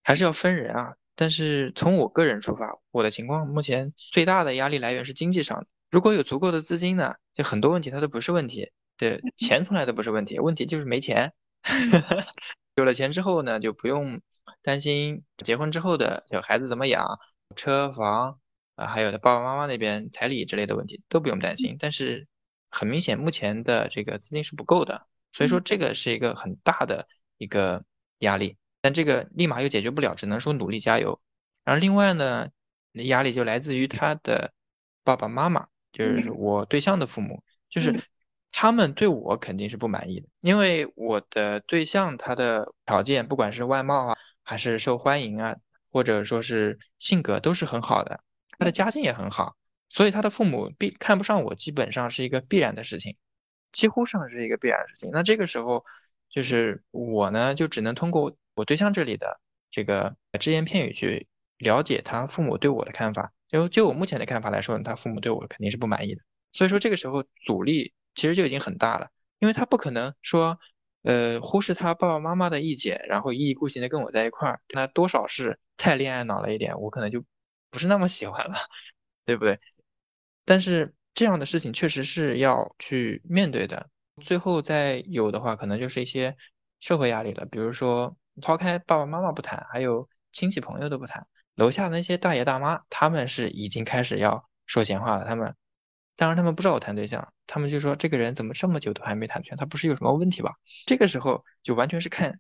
[0.04, 0.96] 还是要分人啊。
[1.16, 5.68] 但是从我个人出发，我的情况目前最大的压力来源是经济上的。
[5.92, 8.72] 如果有足够的资金呢，就很多问题它都不是问题。
[8.98, 11.34] 对，钱从来都不是问题，问题就是没钱。
[12.76, 14.22] 有了钱之后呢，就不用
[14.62, 17.20] 担心结婚之后的小孩子怎么养、
[17.56, 18.40] 车房
[18.76, 21.76] 啊，还有他爸爸妈妈那边彩礼之类的问题都不用担心。
[21.78, 22.28] 但是
[22.70, 27.84] 很明显，目前的这个资金是不够的，所以说这个是一个很大的一个
[28.20, 28.58] 压力。
[28.80, 31.22] 但这个立马又解决不了，只能说努力加油。
[31.64, 32.50] 然后另外呢，
[32.94, 34.54] 压力就来自于他的
[35.04, 38.02] 爸爸妈妈，就是我对象的父母，就是
[38.52, 45.56] 他们对我肯定是不满意的，因为我的对象他的条件，不管是外貌啊，还是受欢迎啊，
[45.92, 48.24] 或者说是性格都是很好的，
[48.58, 49.56] 他的家境也很好，
[49.90, 53.16] 所以他的父母必看不上我，基本上是一个必然的事情，
[53.72, 55.10] 几乎上是一个必然的事情。
[55.12, 55.86] 那这个时候，
[56.30, 58.36] 就是我呢，就只能通过。
[58.54, 59.40] 我对象这里的
[59.72, 66.22] 这个只言片语去了解他父母对我的看法，就就我目前的看法来说呢，他父母对我肯定是不满意的。
[66.54, 69.10] 所以说这个时候阻力其实就已经很大了，
[69.40, 70.60] 因为他不可能说，
[71.04, 77.24] 呃，忽视他爸爸妈妈的意见，然后一意孤行的跟我在一块儿，那多少是太恋爱脑了一点，我可能就
[77.70, 78.56] 不是那么喜欢了，
[79.26, 79.60] 对不对？
[80.46, 83.90] 但是这样的事情确实是要去面对的，
[84.22, 86.36] 最后再有的话，可能就是一些
[86.80, 88.16] 社会压力了，比如说。
[88.42, 95.26] 抛开爸爸妈妈不谈，还有亲戚朋友都不谈，楼下那些大爷大妈，他们是已经开始要说闲话了。
[95.26, 95.56] 他们，
[96.16, 100.56] 当然他们不知道我谈对象，他们就说这个人怎么这么久都还没谈全，他不是有什么问题吧？
[100.86, 102.40] 这个时候就完全是看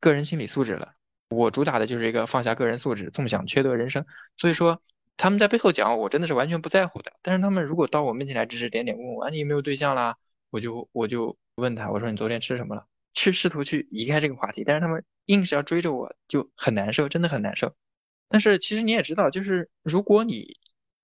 [0.00, 0.94] 个人心理素质了。
[1.30, 4.06] 我主打的就是一个放下个人素质，纵享缺德人生。
[4.36, 4.82] 所以说
[5.16, 7.12] 他们在背后讲我，真的是完全不在乎的。
[7.22, 10.16] 但是他们如果到我面前来指指点点，问我你有没有对象啦，
[10.50, 12.86] 我就我就问他，我说你昨天吃什么了？
[13.12, 17.74] 去试图去移开这个话题，但是他们硬是要追着我，就很难受，真的很难受。
[18.28, 20.56] 但是其实你也知道，就是如果你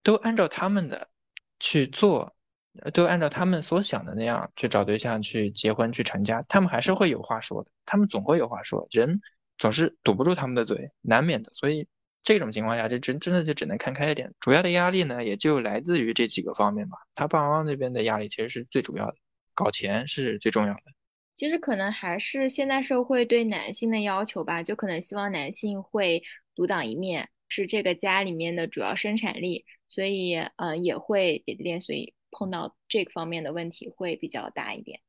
[0.02, 1.08] 都按照他们的
[1.58, 2.34] 去做，
[2.92, 8.86] 都按照他们所想的那样去找对象、去结婚、去成家，他们还是会有话说的，他们总会有话说。
[8.90, 9.20] 人
[9.58, 11.52] 总是堵不住他们的嘴，难免的。
[11.52, 11.86] 所以
[12.22, 14.34] 这种情况下，就真真的就只能看开一点。
[14.40, 16.98] 主要的压力呢，也就来自于这几个方面吧。
[17.14, 19.14] 他爸妈那边的压力其实是最主要的，
[19.54, 20.82] 搞钱是最重要的。
[21.36, 26.22] 其实可能还是现代社会对男性的要求吧，就可能希望男性会
[26.54, 35.00] 独当一面，是这个家里面的主要生产力，所以呃也会姐弟恋，所以碰到这方面的问题会比较大一点。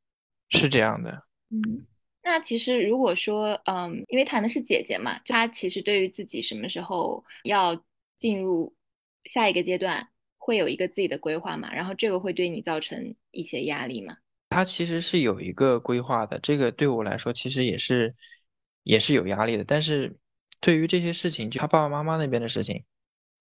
[0.49, 1.85] 是这样的，嗯，
[2.23, 7.83] 那其实如果说嗯，因为谈的是姐姐嘛，她其实对于自己什么时候要
[8.17, 8.75] 进入
[9.23, 14.17] 下一个阶段，会有一个自己的规划嘛，然后这个会对你造成一些压力吗？
[14.49, 18.15] 她其实是有一个规划的，这个对我来说其实也是
[18.83, 19.63] 也是有压力的。
[19.65, 20.15] 但是
[20.65, 22.85] 对于这些事情，就他爸爸妈妈那边的事情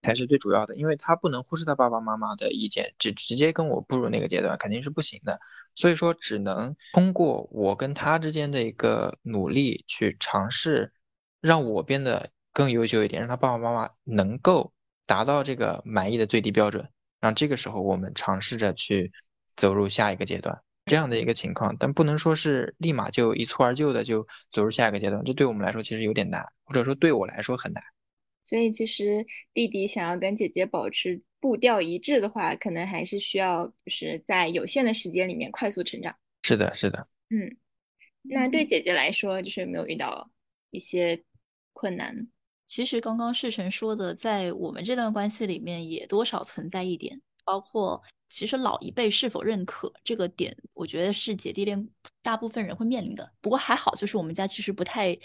[0.03, 5.41] 才是最主要的，因为他不能忽视他爸爸妈妈的意见，只直接跟我步入那个阶段肯定是不行的。
[5.75, 10.93] 所以说，只能通过我跟他之间的一个努力去尝试，
[11.41, 14.75] 让我变得更优秀一点，让他爸爸妈妈能够
[15.07, 16.87] 达到这个满意的最低标准。
[17.21, 19.11] 让这个时候我们尝试着去
[19.57, 20.61] 走入下一个阶段。
[20.87, 27.83] 这样的一个情况，但不能说是立马就一蹴而就的就走入下一个阶段，这对我们来说其实有点难，或者说对我来说很难。
[28.43, 36.15] 所以其实弟弟想要跟姐姐保持步调一致的话，可能还是需要就是在有限的时间里面快速成长。
[36.43, 37.09] 是的，是的。
[37.31, 37.57] 嗯，
[38.21, 40.31] 那对姐姐来说，就是有没有遇到
[40.71, 41.25] 一些
[41.73, 42.29] 困难？
[42.67, 48.03] 其实刚刚世成说的，在我们这段关系里面也多少存在一点，包括。
[48.31, 51.89] 其实老一辈是否认可这个点，我觉得是姐弟恋
[52.21, 53.33] 大部分人会面临的。
[53.41, 55.17] 不过还好，就是我们家其实不太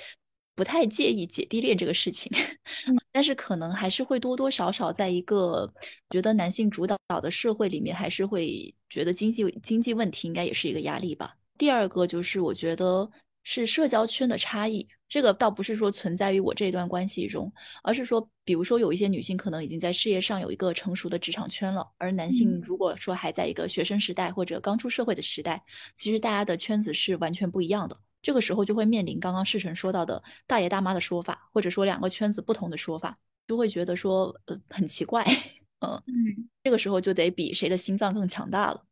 [0.53, 2.32] 不太介意姐弟恋这个事情，
[3.12, 5.73] 但是可能还是会多多少少在一个
[6.12, 11.36] 觉得男性主导的社会里面，还是会觉得经济经济问题应该也是一个压力吧。
[11.58, 13.10] 第二个就是我觉得
[13.51, 14.88] 是社交圈的差异。
[15.07, 25.63] 这个倒不是说存在于我这段关系中，而是说，比如说有一些女性可能已经在事业上有一个成熟的职场圈了，而男性如果说还在一个学生时代或者刚出社会的时代，
[25.95, 27.99] 其实大家的圈子是完全不一样的。
[28.21, 35.23] 这个时候就会面临刚刚世成说到的大爷大妈的说法，或者说两个圈子不同的说法，就会觉得说呃很奇怪，
[35.81, 38.85] 嗯嗯，这个时候就得比谁的心脏更强大了。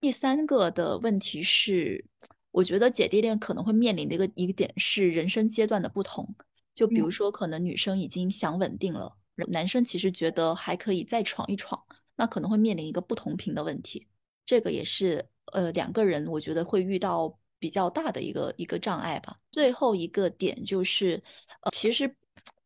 [0.00, 2.02] 第三个的问题是。
[2.50, 6.28] 我觉得姐弟恋可能会面临的一个一个点是人生阶段的不同，
[6.74, 9.16] 就比如说可能女生已经想稳定了，
[9.48, 11.80] 男生其实觉得还可以再闯一闯，
[12.16, 14.06] 那可能会面临一个不同频的问题。
[14.44, 19.38] 这个也是呃两个人我觉得会遇到比较大的一个一个障碍吧。
[19.52, 21.22] 最后一个点就是，
[21.60, 22.12] 呃，其实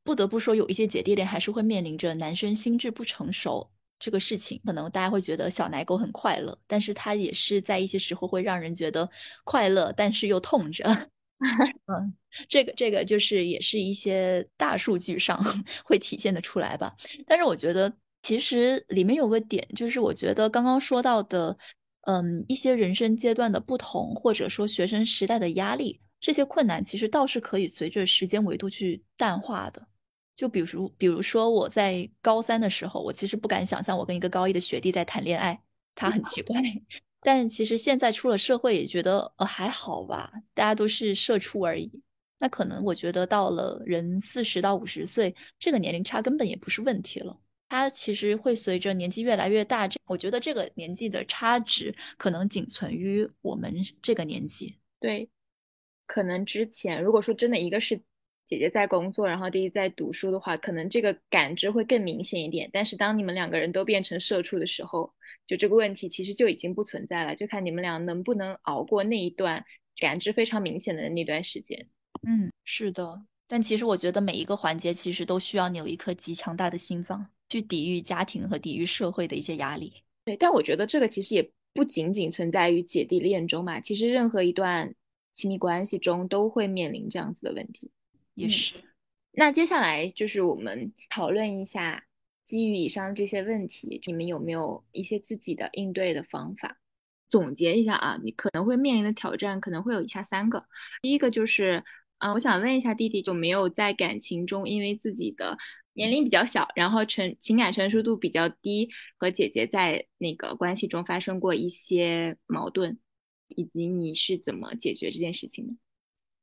[0.03, 3.71] 不得不说，有一些姐弟恋还是会面临着男生心智不成熟
[4.05, 4.61] 这个事情。
[4.65, 9.09] 可能大家会觉得小奶狗很快乐，但是它也是在一些时候会让人觉得
[9.45, 10.85] 快乐，但是又痛着。
[11.87, 12.15] 嗯，
[12.49, 15.43] 这个这个就是也是一些大数据上
[15.85, 16.95] 会体现的出来吧。
[17.27, 21.57] 但是我觉得其实里面有个点，就是我觉得刚刚说到的，
[22.03, 29.87] 嗯，一些人生阶段的不同，或者说学生时代的压力，这些困难其实倒是可以随着时间维度去淡化的。
[30.37, 35.63] 就比如，比如说我在高三的时候，我其实不敢想象我跟一个高一的学弟在谈恋爱，
[35.95, 36.61] 他很奇怪。
[37.23, 41.91] 但其实现在出了社会，也觉得呃还好吧，大家都是社畜而已。
[42.39, 47.41] 那可能我觉得到了人四十到五十岁这个年龄差，根本也不是问题了。
[47.69, 54.77] 它其实会随着年纪越来越大，这我觉得这个年纪的差值可能仅存于我们这个年纪。
[55.01, 55.31] 对，
[56.07, 58.03] 可能之前如果说真的一个是。
[58.47, 62.69] 姐姐在工作，然后弟弟在读书的话，可能这个感知会更明显一点。
[62.73, 65.13] 但是当你们两个人都变成社畜的时候，
[65.47, 69.65] 就这个问题其实就已经不存在了，就看你们俩能不能熬过那一段
[69.99, 71.87] 感知非常明显的那段时间。
[72.27, 73.23] 嗯，是的。
[73.47, 79.93] 但其实我觉得每一个环节其实都需要你有一颗极强大的心脏，去抵御家庭和抵御社会的一些压力。
[80.25, 84.95] 对，但我觉得这个其实也不仅仅存在于姐弟恋中嘛，其实任何一段
[85.35, 87.91] 亲密关系中都会面临这样子的问题。
[88.35, 88.75] 也是，
[89.33, 92.05] 那接下来就是我们讨论一下，
[92.45, 96.79] 基于以上这些问题，你们有没有一些自己的应对的方法？
[97.31, 100.67] 总结一下啊，你可能会面临的挑战可能会有以下三个。
[101.03, 101.83] 第一个就是，
[102.19, 105.57] 嗯，我想问一下弟弟，有没有在感情中因为自己的
[105.95, 112.99] 年龄比较小，然后成情感成熟度比较低，和姐姐在那个关系中发生过一些矛盾，
[113.49, 115.75] 以及你是怎么解决这件事情的？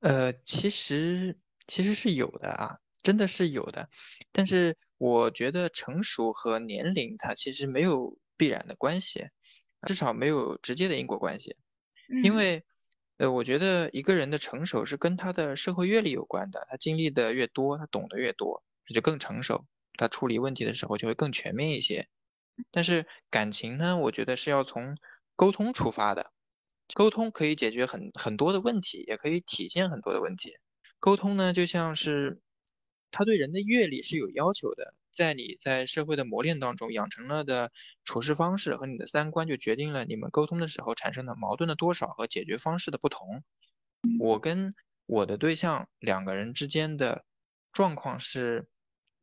[0.09, 1.37] 呃，其实。
[1.67, 3.89] 其实是有的啊，真的是有的，
[4.31, 9.25] 但是我觉得成熟和年龄它其实没有必然的关系，
[9.85, 11.55] 至少没有直接的因果关系，
[12.23, 12.63] 因为，
[13.17, 19.65] 呃，我觉得一个人的成熟是跟他的社会阅历有关的，他经历的越多，他懂得越多，他就更成熟，
[19.97, 22.07] 他处理问题的时候就会更全面一些。
[22.71, 24.97] 但是感情呢，我觉得是要从
[25.35, 26.31] 沟通出发的，
[26.93, 30.53] 沟通可以解决很很多的问题，也可以体现很多的问题。
[31.01, 32.39] 沟通呢，就像是
[33.09, 37.71] 他对人的阅历是有要求的，在你在社会的磨练当中养成了的
[38.05, 43.43] 处事方式和你的三观，就决定了你们沟通的时候产生的矛盾的多少和解决方式的不同。
[44.19, 44.75] 我跟
[45.07, 47.25] 我的对象两个人之间的
[47.73, 48.67] 状况是，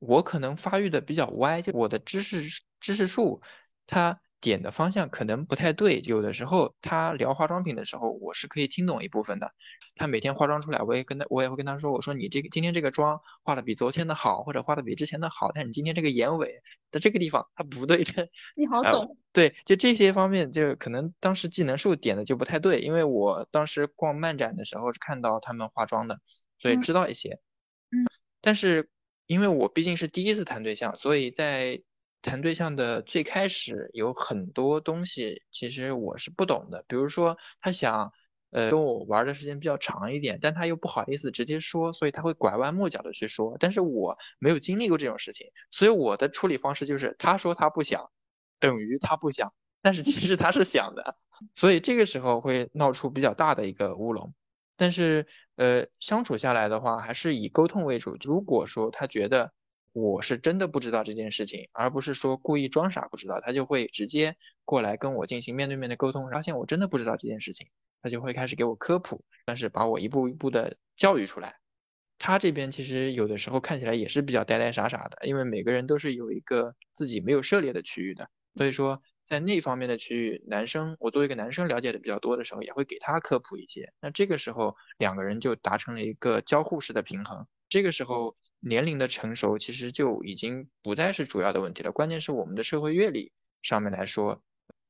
[0.00, 2.42] 我可能发育的比较歪，就我的知识
[2.80, 3.40] 知识树，
[3.86, 4.20] 他。
[4.40, 9.52] 点的方向可能不太对，有的时候他聊化妆品的时候，我是可以听懂一部分的。
[9.96, 18.28] 他每天化妆出来，我也跟他，我也会跟他说，我说你这个今天这个妆化的比昨天的好，或者化的比之前的好，但你今天这个眼尾的这个地方它不对称。
[18.56, 19.16] 你好懂。
[19.32, 26.20] 对，就这些方面，就可能当时技能树点的就不太对，因为我当时逛漫展的时候是看到他们化妆的，
[26.60, 27.40] 所以知道一些。
[27.90, 28.06] 嗯。
[28.40, 28.88] 但是
[29.26, 31.82] 因为我毕竟是第一次谈对象，所以在。
[32.22, 36.84] 谈对象的最开始有很多东西，其实我是不懂的。
[36.88, 38.12] 比如说，他想，
[38.50, 43.56] 呃，跟我玩的时间比较长一点，但他又不好意思直接说，所以他会拐弯抹角的去说。
[43.60, 48.10] 但是我没有经历过这种事情，所以我的处理方式就是，他说他不想，
[48.58, 51.16] 等于他不想，但是其实他是想的，
[51.54, 54.34] 所以这个时候会闹出比较大的一个乌龙。
[54.76, 55.26] 但是，
[55.56, 58.16] 呃，相处下来的话，还是以沟通为主。
[58.20, 59.52] 如果说他觉得，
[60.00, 66.30] 我是真的不知道这件事情，而不是说故意装傻不知道，他就会直接过来跟我进行面对面的沟通。
[66.30, 67.66] 发现我真的不知道这件事情，
[68.02, 71.56] 他就会开始给我科普，但是把我一步一步的教育出来。
[72.18, 83.92] 他这边其实有的时候看起来也是比较呆呆傻傻的，因为每个人都是有一个自己没有涉猎的区域的，所以说在那方面的区域，男生我作为一个男生了解的比较多的时候，也会给他科普一些。
[84.00, 87.46] 那这个时候两个人就达成了一个交互式的平衡。
[87.68, 88.36] 这个时候。
[88.60, 93.30] 年龄的成熟其实就已经不再是主要的问题了，关键是我们的社会阅历
[93.62, 94.42] 上面来说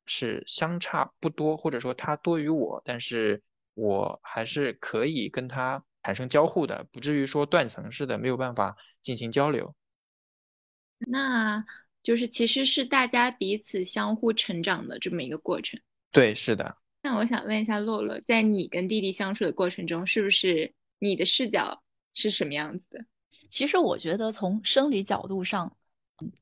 [0.07, 3.43] 是相差不多，或者说他多于我，但是
[3.75, 9.75] 我还是可以跟他产生交互的，不至于说断层式的没有办法进行交流。
[11.01, 11.63] 那
[12.03, 15.79] 就是其实是大家彼此相互成长的这么一个过程。
[16.11, 16.79] 对，是的。
[17.03, 21.83] 那我想问一下洛洛，在你跟弟弟相处的过程中，是不是你的视角
[22.15, 23.05] 是什么样子的？
[23.49, 25.75] 其实我觉得从生理角度上，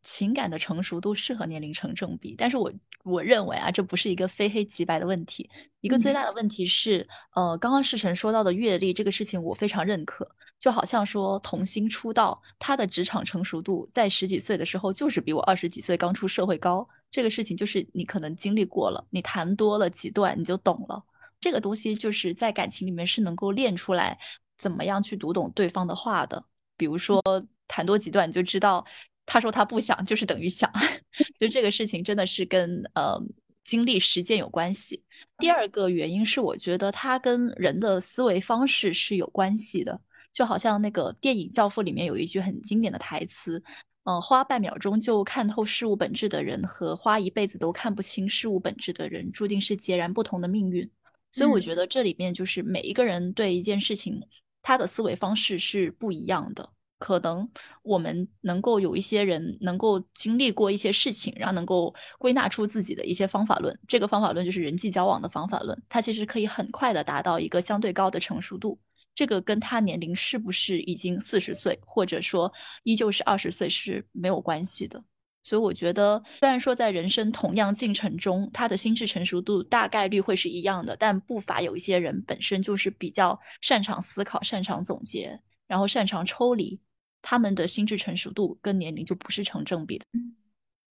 [0.03, 2.73] 情感的成熟度是和年龄成正比，但是我
[3.05, 5.49] 我认为啊，这不是一个非黑即白的问题。
[5.81, 10.29] 一个最大的问题是，呃，刚刚世成说到的阅历这个事情，我非常认可。
[10.59, 16.89] 就好像说童星出道，他的职场成熟度在十几岁的时候就是比我二十几岁刚出社会高。
[17.11, 21.05] 这个事情就是你可能经历过了，你谈多了几段你就懂了。
[21.39, 24.19] 这个东西就是在感情里面是能够练出来，
[24.59, 26.45] 怎么样去读懂对方的话的。
[26.77, 27.23] 比如说
[27.67, 28.85] 谈多几段你就知道。
[29.29, 30.73] 他说他不想，就是等于想，
[31.37, 33.21] 就这个事情真的是跟呃
[33.65, 35.03] 经历实践有关系。
[35.39, 40.01] 第二个原因是，我觉得它跟人的思维方式是有关系的。
[40.33, 43.61] 就好像那个电影《教父》里面有一句很经典的台词，
[44.05, 50.89] 嗯，花半秒钟就看透事物本质的人和花一辈子都看不清事物本质的人，注定是截然不同的命运。
[51.33, 54.23] 所以我觉得这里面就是每一个人对一件事情，
[54.67, 56.69] 他的思维方式是不一样的。
[56.99, 57.49] 可能
[57.83, 63.79] 我们能够有一些人能够经历过一些事情，然后能够归纳出自己的一些方法论。
[63.87, 68.77] 这个方法论就是人际交往的方法论，它其实可以很快的达到一个相对高的成熟度。
[69.15, 72.53] 这个跟他年龄是不是已经四十岁，或者说
[72.83, 75.01] 依旧是二十岁是没有关系的。
[75.47, 86.81] 所以我觉得，虽然说在人生同样进程中，他的心智成熟度大概率会是一样的，但不乏有一些人本身就是比较擅长思考、擅长总结，然后擅长抽离。
[87.23, 90.05] 他们的心智成熟度跟年龄就不是成正比的。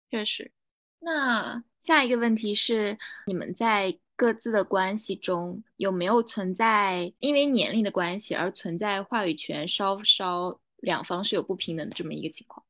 [0.10, 0.52] 确实。
[1.00, 2.98] 那下一个问题是，
[3.28, 12.66] 你们在各自的关系中有没有存在因为年龄的关系而存在话语权稍稍两方是有不平等的这么一个情况？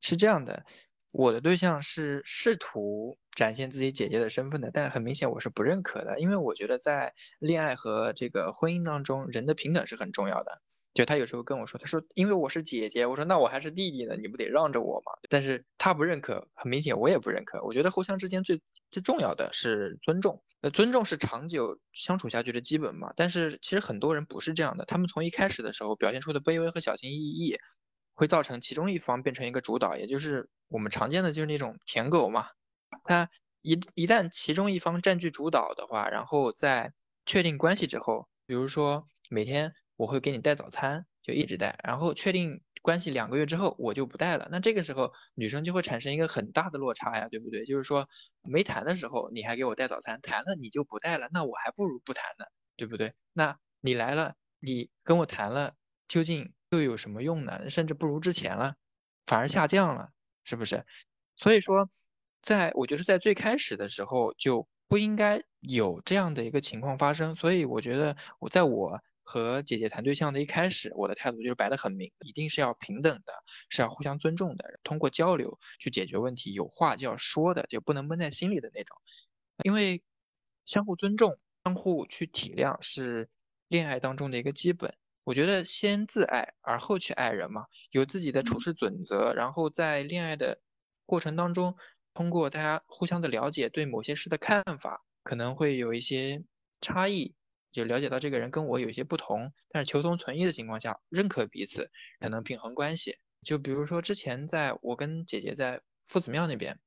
[0.00, 0.64] 是这样的，
[1.12, 10.62] 我的对象是试图展现自己姐姐的身份的，但很明显我是不认可的，因为我觉得在恋爱和这个婚姻当中，人的平等是很重要的。
[10.94, 15.12] 就他有时候跟我说，他说因为我是姐姐，我说那我还是弟弟呢，你不得让着我吗？
[15.28, 17.62] 但是他不认可，很明显我也不认可。
[17.64, 23.12] 我觉得互相之间最最重要的是尊重，那，尊重是长久相处下去的基本嘛。
[23.14, 27.58] 但是其实很多人不是这样的，他们从一开始的时候表现出的卑微和小心翼翼，
[28.16, 32.48] 会造成其中一方变成一个主导，也就是我们常见的就是那种舔狗嘛。
[33.04, 33.30] 他
[33.62, 36.92] 一一旦其中一方占据主导的话，然后在
[37.24, 39.72] 确定关系之后，比如说每天。
[39.98, 44.46] 我会给你带早餐，就一直带，然后确定关系两个月之后，我就不带了。
[44.52, 47.64] 那这个时候女生就会产生一个很大的落差呀，对不对？
[47.64, 48.06] 就是说
[48.42, 52.44] 没谈的时候你还给我带早餐，谈了你就不带了，那我还不如不谈呢，
[52.76, 53.14] 对不对？
[53.32, 55.72] 那你来了，你跟我谈了，
[56.08, 57.68] 究竟又有什么用呢？
[57.70, 58.76] 甚至不如之前了，
[59.26, 60.10] 反而下降了，
[60.44, 60.84] 是不是？
[61.36, 61.88] 所以说，
[62.42, 67.34] 在我觉得在最开始的时候就不应该有这样的一个情况发生。
[67.34, 69.00] 所以我觉得我在我。
[69.28, 73.32] 和姐姐谈对象的一开始，我的态度就是摆得很明，一定是要平等的，
[73.68, 78.96] 是要互相尊重的，通过交流去解决问题，有话就要说的，就不能闷在心里的那种。
[79.64, 80.00] 因为
[80.64, 83.28] 相互尊重、相互去体谅是
[83.66, 84.94] 恋爱当中的一个基本。
[85.26, 90.60] 我觉得先自爱，而后去爱人嘛，有自己的处事准则，然后在恋爱的
[91.04, 91.74] 过程当中，
[92.14, 96.44] 通过大家互相的了解，对某些事的看法可能会有一些
[96.80, 97.34] 差异。
[97.72, 103.18] 就了解到这个人跟我有一些不同，但是求同存异的情况下，认可彼此才能平衡关系。
[103.42, 106.78] 就比如说之前在我跟姐姐在夫子庙那边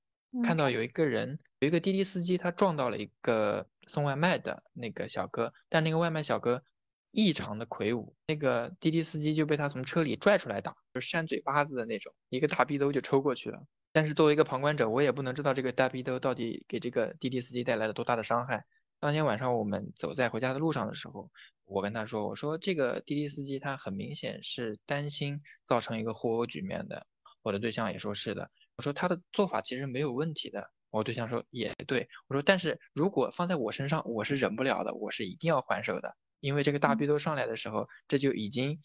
[0.46, 6.64] 看到有一个人，有一个滴滴司机，他撞到了一个送外卖的那个小哥，但那个外卖小哥
[7.12, 13.64] 异常的魁梧，那个滴滴司机就被他从车里拽出来打，就扇嘴巴子的那种，一个大逼兜就抽过去了。
[13.92, 18.66] 但是作为一个旁观者，我也不能知道这个大逼兜到底给这个滴滴司机带来了多大的伤害。
[19.00, 21.32] 当天晚上我们走在回家的路上的时候，
[21.66, 27.08] 我跟他说：“我说这个滴滴司机他很明显是担心造成一个互殴局面的。”
[27.42, 28.52] 我的对象也说是的。
[28.76, 30.70] 我说他的做法其实没有问题的。
[30.92, 32.08] 我对象说也对。
[32.28, 36.16] 我说但是如果放在我身上，我是忍不了的，我是一定要还手的。
[36.40, 38.80] 因为这个大逼都上来的时候，这就已经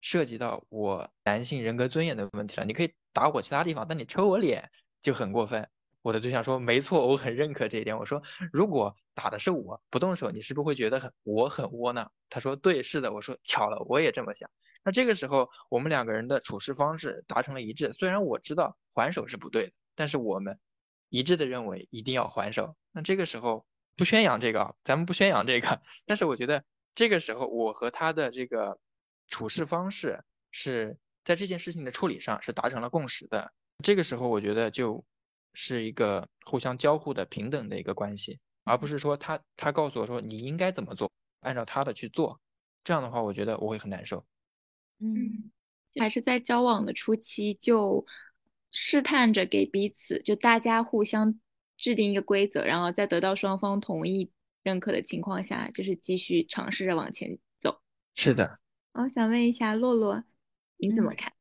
[0.00, 2.64] 涉及到我男性人格尊严的问题了。
[2.66, 5.68] 你可以打我其他地方，但你抽我脸就很过分。
[6.02, 8.22] 我的对象说：“没错，我很认可这一点。”我说
[8.54, 14.48] ：“如果打的是我不动手，你是不是会觉得很我很窝囊？”他说：“对，是的。”我说：“巧了，我也这么想。”
[14.82, 17.92] 那这个时候，我们两个人的处事方式达成了一致。
[17.92, 20.58] 虽然我知道还手是不对的，但是我们
[21.10, 22.76] 一致的认为一定要还手。
[22.92, 25.82] 那这个时候不宣扬这个，咱们不宣扬这个。
[26.06, 28.78] 但是我觉得这个时候，我和他的这个
[29.28, 33.52] 处事方式是在这件事情的处理上是达成了共识的。
[33.82, 35.04] 这个时候，我觉得就。
[35.52, 41.10] 是一个互相交互的平等的一个关系，而不是说他他告诉我说你应该怎么做，
[41.40, 42.40] 按照他的去做，
[42.84, 44.24] 这样的话我觉得我会很难受。
[45.00, 45.50] 嗯，
[45.98, 48.06] 还是在交往的初期就
[48.70, 51.40] 试探着给彼此，就大家互相
[51.76, 54.30] 制定一个规则，然后再得到双方同意
[54.62, 57.80] 认可的情况下，就是继续尝试着往前走。
[58.14, 58.58] 是的。
[58.92, 60.22] 我想问一下洛洛，
[60.76, 61.32] 你怎么看？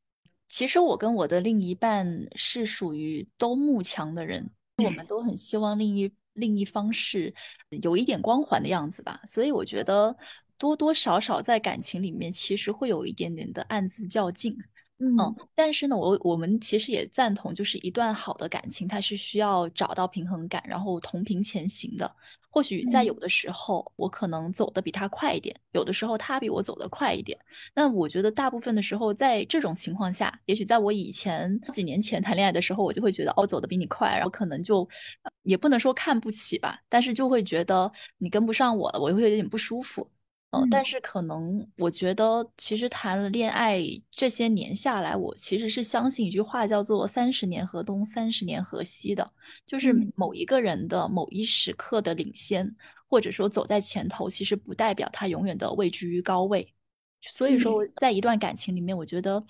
[0.47, 4.49] 其实我跟我的另一半是属于都慕强的人，
[4.83, 7.33] 我们都很希望另一另一方是
[7.81, 10.15] 有一点光环的样子吧，所以我觉得
[10.57, 14.57] 多多少少在感情里面其实会有一点点的暗自较劲。
[14.99, 15.15] 嗯，
[15.55, 22.15] 但是呢，我我们其实也赞同，就是一段好的感情，它是需要找到平衡感，然后同频前行的。
[22.51, 27.37] 或许在有的时候，我可能走得比他快一点，有的时候他比我走得快一点。
[27.75, 34.87] 那我觉得大部分的时候，在这种情况下，也许在我以前几年前谈恋爱的时候，我就会觉得哦，走得比你快，然后可能就
[35.43, 40.07] 也不能说看不起吧，但是就会觉得你跟不上我了，我会有点不舒服。
[40.51, 43.79] 嗯，但是可能我觉得，其实谈了恋爱
[44.09, 49.31] 这些年下来，我其实是相信一句话，叫做“三十年河东，三十年河西”的，
[49.67, 52.75] 就是某一个人的某一时刻的领先，
[53.07, 56.67] 或者说走在前头，其实不代表他永远的位居于高位。
[57.21, 59.45] 所以说，在一段感情里面，我觉得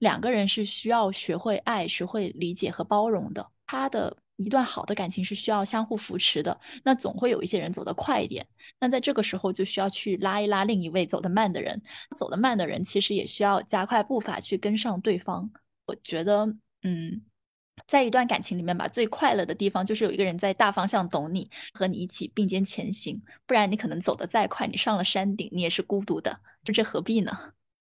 [0.00, 3.46] 两个人是需要学会爱、学会理解和包容的。
[3.66, 4.14] 他的。
[4.44, 8.46] 一段好的感情是需要相互扶持的，那总会有一些人走得快一点，
[8.78, 11.82] 那在这个时候就需要去拉一拉另一位走得慢的人，
[12.16, 15.50] 走得慢的人其实也需要加快步伐去跟上对方。
[15.86, 16.46] 我觉得，
[16.82, 17.22] 嗯，
[17.86, 27.32] 在一段感情里面吧，最快乐的地方就是有一个人在大方向懂你，和你一起并肩前行，不然你可能走得再快，你上了山顶，你也是孤独的，就这何必呢？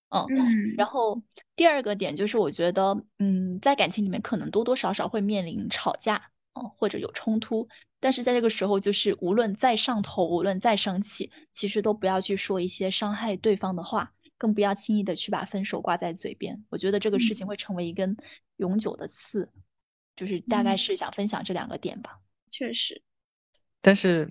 [0.10, 0.28] 嗯，
[0.76, 1.22] 然后
[1.56, 6.31] 第二个点就是，我觉得，嗯，在感情里面可能多多少少会面临吵架。
[6.54, 7.68] 哦，或者有冲突，
[8.00, 16.64] 但是在这个时候，就是无论再上头，无论再生气，其实都不要去说一些伤害对方的话，更不要轻易的去把分手挂在嘴边。
[16.70, 18.16] 我觉得这个事情会成为一根
[18.58, 19.52] 永久的刺。
[20.14, 22.20] 就是大概是想分享这两个点吧。
[22.52, 23.02] 确实，
[23.82, 24.30] 但是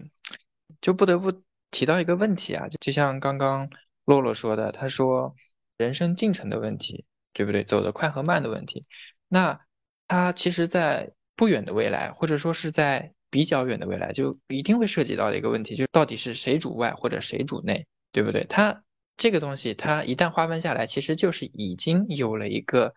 [0.81, 1.33] 就不得不
[1.71, 3.68] 提到一个问题啊，就像刚刚
[4.05, 5.35] 洛洛说的，他说
[5.79, 7.64] 人生进程的问题，对不对？
[7.64, 8.83] 走得快和慢的问题。
[9.27, 9.59] 那
[10.07, 18.45] 他其实，在不远的未来，或者说是在比较远的未来，就一定会涉及到的一个问题，就到底是谁主外或者谁主内，对不对？
[18.45, 18.84] 它
[19.16, 22.93] 这个东西，它一旦划分下来，其实就是已经有了一个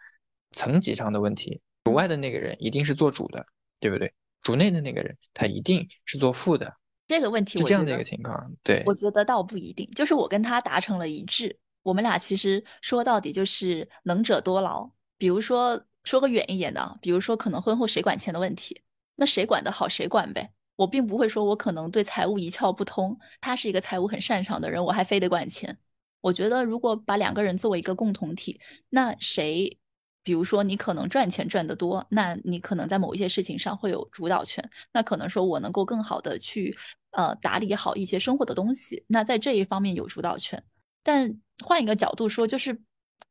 [0.51, 1.61] 层级上的问题。
[1.85, 3.45] 主外的那个人一定是做主的，
[3.79, 4.13] 对不对？
[4.41, 6.75] 主内的那个人，他一定是做副的。
[7.07, 9.89] 这个问题是这样的一个情况，对，我觉得倒不一定。
[9.91, 14.91] 就是我跟他达成了一致，我们俩其实说到底就是能者多劳。
[15.17, 15.81] 比如说。
[16.03, 18.81] 说个远一点的，比如说可能婚后谁管钱的问题，
[19.15, 20.51] 那谁管得好谁管呗。
[20.75, 25.77] 我并不会说我可能对财务一窍不通，他是一个财务很擅长的人，我还非得管钱。
[26.19, 29.77] 我觉得如果把两个人作为一个共同体，那谁，
[30.23, 36.75] 比如说你可能赚钱赚得多，那你可能在某一些事情上会有主导权，那可能说我能够更好的去
[37.11, 40.61] 呃打理好一些生活的东西，那在这一方面有主导权。
[41.03, 42.81] 但换一个角度说，就是。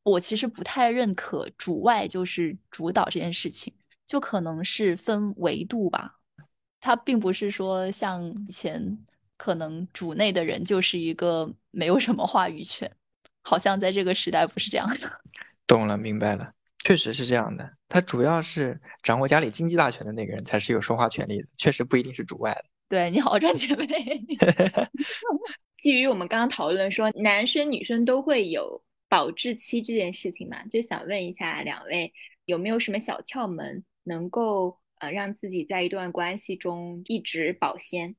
[0.05, 3.73] 我其实不太认可主外就是主导这件事情，
[4.07, 6.19] 就可能是分维度吧。
[6.81, 8.99] 他并不是说像以前
[9.37, 12.91] 可能主内的人就是一个没有什么话语权，
[13.43, 15.21] 好像在这个时代不是这样的。
[15.69, 17.73] 懂了，明白了，确实是这样的。
[17.89, 22.65] 他主要是掌握家里经济大权的那个人才是有说话权利的，确实不一定是主外的。
[22.89, 23.87] 对你好好赚钱呗。
[25.79, 28.83] 基于我们刚刚讨论说，男生女生都会有。
[29.13, 32.15] 保质期这件事情嘛，就想问一下两位
[32.47, 38.17] 有没有什么小窍门，能够呃让自己在一段关系中一直保鲜？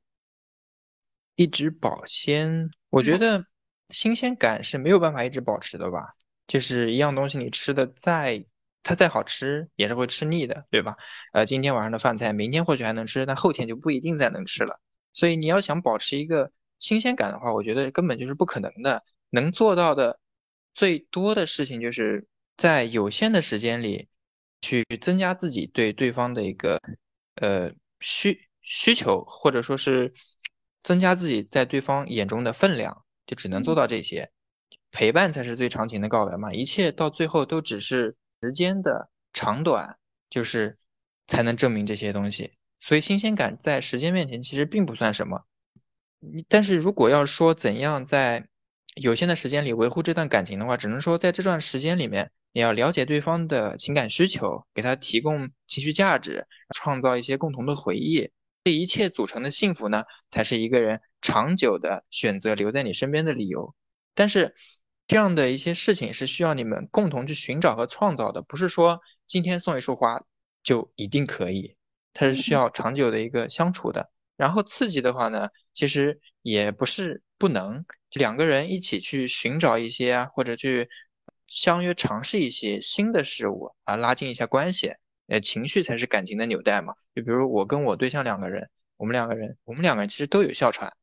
[1.33, 3.43] 一直保鲜，我觉得
[3.89, 6.13] 新鲜感是没有办法一直保持的吧。
[6.45, 8.45] 就是一样东西，你吃的再
[8.83, 10.95] 它再好吃，也是会吃腻的，对吧？
[11.31, 14.79] 呃，今天晚上的饭菜，明天或许还能吃，但后天就不一定再能吃了。
[15.11, 19.03] 所以你要想保持一个新鲜感的话，我觉得根本就是不可能的。
[19.31, 20.19] 能做到的。
[20.73, 24.07] 最多的事情就是在有限的时间里，
[24.61, 26.81] 去增加自己对对方的一个
[27.35, 30.13] 呃需需求，或者说是
[30.83, 34.31] 增加自己在对方眼中的分量，就只能做到这些。
[34.91, 39.97] 陪伴才是最长情的告白嘛，一切到最后都只是时间的长短，
[40.29, 40.77] 就是
[41.27, 42.53] 才能证明这些东西。
[42.79, 45.45] 所以新鲜感在时间面前其实并不算什么。
[46.19, 48.47] 你但是如果要说怎样在
[48.95, 58.31] 有限的时间里维护这段感情的话，只能说在这段时间里面，你要了解对方的情感需求，给他提供情绪价值，创造一些共同的回忆。
[58.63, 63.75] 这一切组成的幸福呢，才是一个人长久的选择留在你身边的理由。
[64.13, 64.53] 但是，
[65.07, 70.23] 这样的一些事情是需要你们共同去寻找和创造的，不是说今天送一束花，
[70.63, 71.75] 就一定可以，
[72.13, 74.11] 它是需要长久的一个相处的。
[74.37, 80.89] 然后刺激的话呢，其实也不是不能，两个人一起去寻找一些啊，或者去
[81.47, 84.93] 相约尝试一些新的事物啊，拉近一下关系。
[85.27, 86.93] 呃，情绪才是感情的纽带嘛。
[87.15, 90.93] 就比如我跟我对象两个人，我们两个人，我们两个人其实都有哮喘，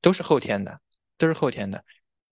[0.00, 0.80] 都是后天的，
[1.16, 1.84] 都是后天的。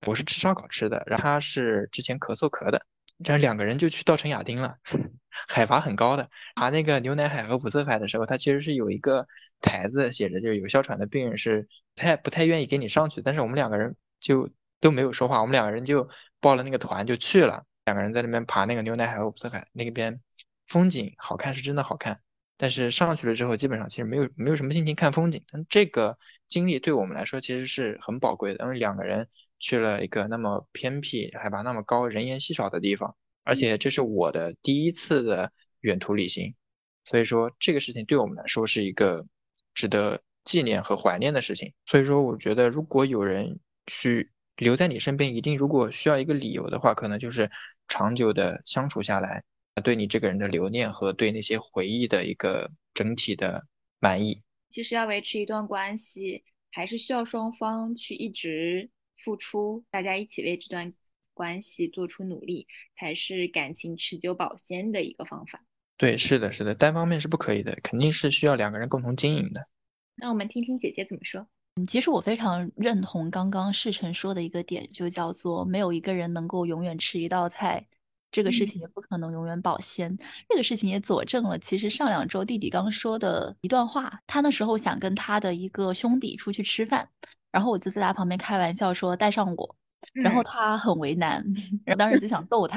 [0.06, 2.84] 我是吃烧烤吃的，然后他是之前咳嗽咳的，
[3.22, 4.78] 这样两个人就去稻城亚丁了，
[5.48, 9.26] 海拔很高的，爬那个牛奶海和五色海的时候，它其实是有一个
[9.60, 14.50] 台子写着，就是有哮喘的病人是不太不太愿意给你上去，但是我们两个人就
[14.80, 16.08] 都没有说话，我们两个人就
[16.40, 20.20] 报了那个团就去了，两个人在那边爬那个牛奶海和五色海那边。
[20.66, 22.20] 风景好看是真的好看，
[22.56, 25.44] 但是上去了之后，基本上其实没有没有什么心情看风景。
[25.50, 29.28] 但这个经历对我们来说其实是很宝贵的，因为两个人
[29.58, 36.54] 去了一个那么偏僻、海拔那么高、人烟稀少的地方，而且这是我的第一次的远途旅行，
[37.04, 39.26] 所以说这个事情对我们来说是一个
[39.74, 41.72] 值得纪念和怀念的事情。
[41.86, 47.50] 所以说，我觉得如果有人去留在你身边，一定如果需要一个理由的话，可能就是
[47.88, 49.42] 长久的相处下来。
[49.82, 53.66] 对你这个人的留念和对那些回忆的一个整体的
[53.98, 54.42] 满意。
[54.70, 60.92] 其实要维持一段关系，还是需要双方去一直付出，大家一起为这段
[61.32, 62.66] 关系做出努力，
[62.98, 65.64] 才是感情持久保鲜的一个方法。
[65.96, 69.68] 对，是的，是的，单方面是不可以的，肯定是需要两个人共同经营的。
[70.16, 71.46] 那我们听听姐姐怎么说。
[71.76, 77.86] 嗯，其实我非常认同刚刚世成说的一个点，就叫做没有一个人能够永远吃一道菜。
[78.34, 80.18] 这个事情也不可能永远保鲜。
[80.48, 84.12] 这个事情也佐证了，其实上两周弟弟刚说的一段话。
[84.26, 87.08] 他那时候想跟他的一个兄弟出去吃饭，
[87.52, 89.76] 然后我就在他旁边开玩笑说带上我，
[90.12, 91.44] 然后他很为难，
[91.84, 92.76] 然后当时就想逗他，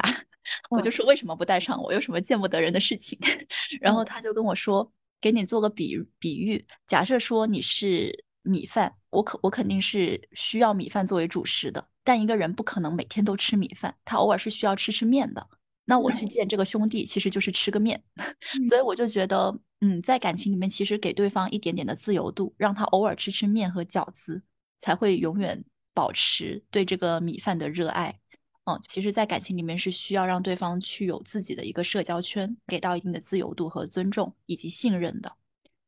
[0.70, 1.92] 我就说为什么不带上我？
[1.92, 3.18] 有什么见不得人的事情？
[3.82, 11.88] 然后他就跟我说，给你做个比比喻，假设说你是米饭，我可我肯定是需要米饭作为主食的。
[12.04, 15.48] 但一个人不可能每天都吃米饭，他偶尔是需要吃吃面的。
[15.86, 18.04] 那我去见这个兄弟，其实就是吃个面。
[18.70, 24.42] 所以我就觉得，嗯，在感情里面，其实给对方一点点的自由度，让他偶尔吃吃面和饺子，
[24.80, 28.20] 才会永远保持对这个米饭的热爱。
[28.66, 35.37] 嗯，其实，在感情里面是需要让对方去有自己的一个社交圈，给到一定的自由度和尊重以及信任的，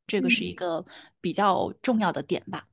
[0.09, 0.83] 这个是一个
[1.21, 2.65] 比较重要的点吧。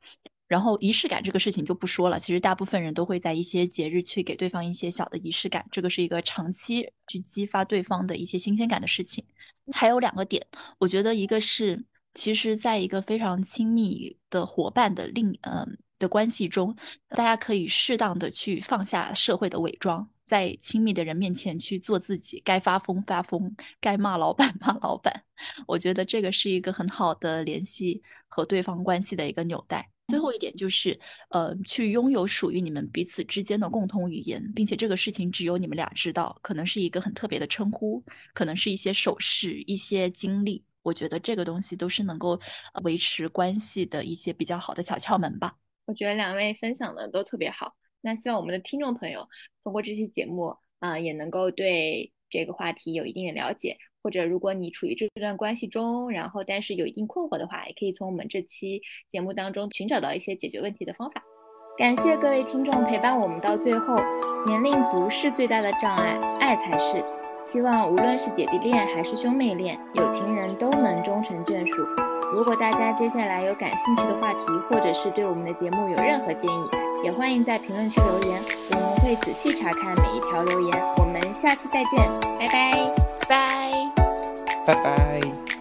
[0.48, 9.24] 然后仪式感这个事情就不说了，其实大部分人都会在一些节日去给对方一些小的仪式感，这个是一个长期去激发对方的一些新鲜感的事情。
[9.72, 10.46] 还有两个点，
[10.78, 11.84] 我觉得一个是，
[12.14, 16.76] 其实在一个非常亲密的伙伴的另嗯的关系中，
[17.08, 25.24] 大家可以适当的去放下社会的伪装，在亲密的人面前去做自己，该发疯发疯，该骂老板 骂老板。
[25.66, 29.88] 我觉得这个是一个很好的联系和对方关系的一个纽带。
[30.08, 30.98] 最后一点就是，
[31.30, 40.64] 呃，去拥有属于你们彼此之间的共同语言，并且这个事情只有你们俩知道，可能是一个很特别的称呼，可能是一些手势、一些经历。
[40.82, 42.38] 我觉得这个东西都是能够
[42.84, 45.56] 维持关系的一些比较好的小窍门吧。
[45.86, 49.28] 我觉得两位分享的都特别好，那希望我们的听众朋友
[49.64, 53.76] 通过这期节目啊，也能够对这个话题有一定的了解。
[54.02, 58.80] 或者，如果你处于这段关系中，然后但是有一定困惑的话，也可以从我们这期
[59.10, 61.20] 节目当中寻找到一些解决问题的方法。
[61.76, 63.96] 感谢各位听众陪伴我们到最后。
[64.46, 67.02] 年龄不是最大的障碍，爱才是。
[67.50, 71.82] 希望无论是姐弟恋还是兄妹恋，有情人都能终成眷属。
[72.32, 76.68] 如果大家接下来有感兴趣的话题，或者是对我们的节目有任何建议，
[77.04, 80.82] 也欢迎在评论区留言，我们会仔细查看每一条留言。
[80.96, 83.06] 我们下期再见，拜拜。
[83.28, 83.70] 拜，
[84.66, 85.55] 拜拜。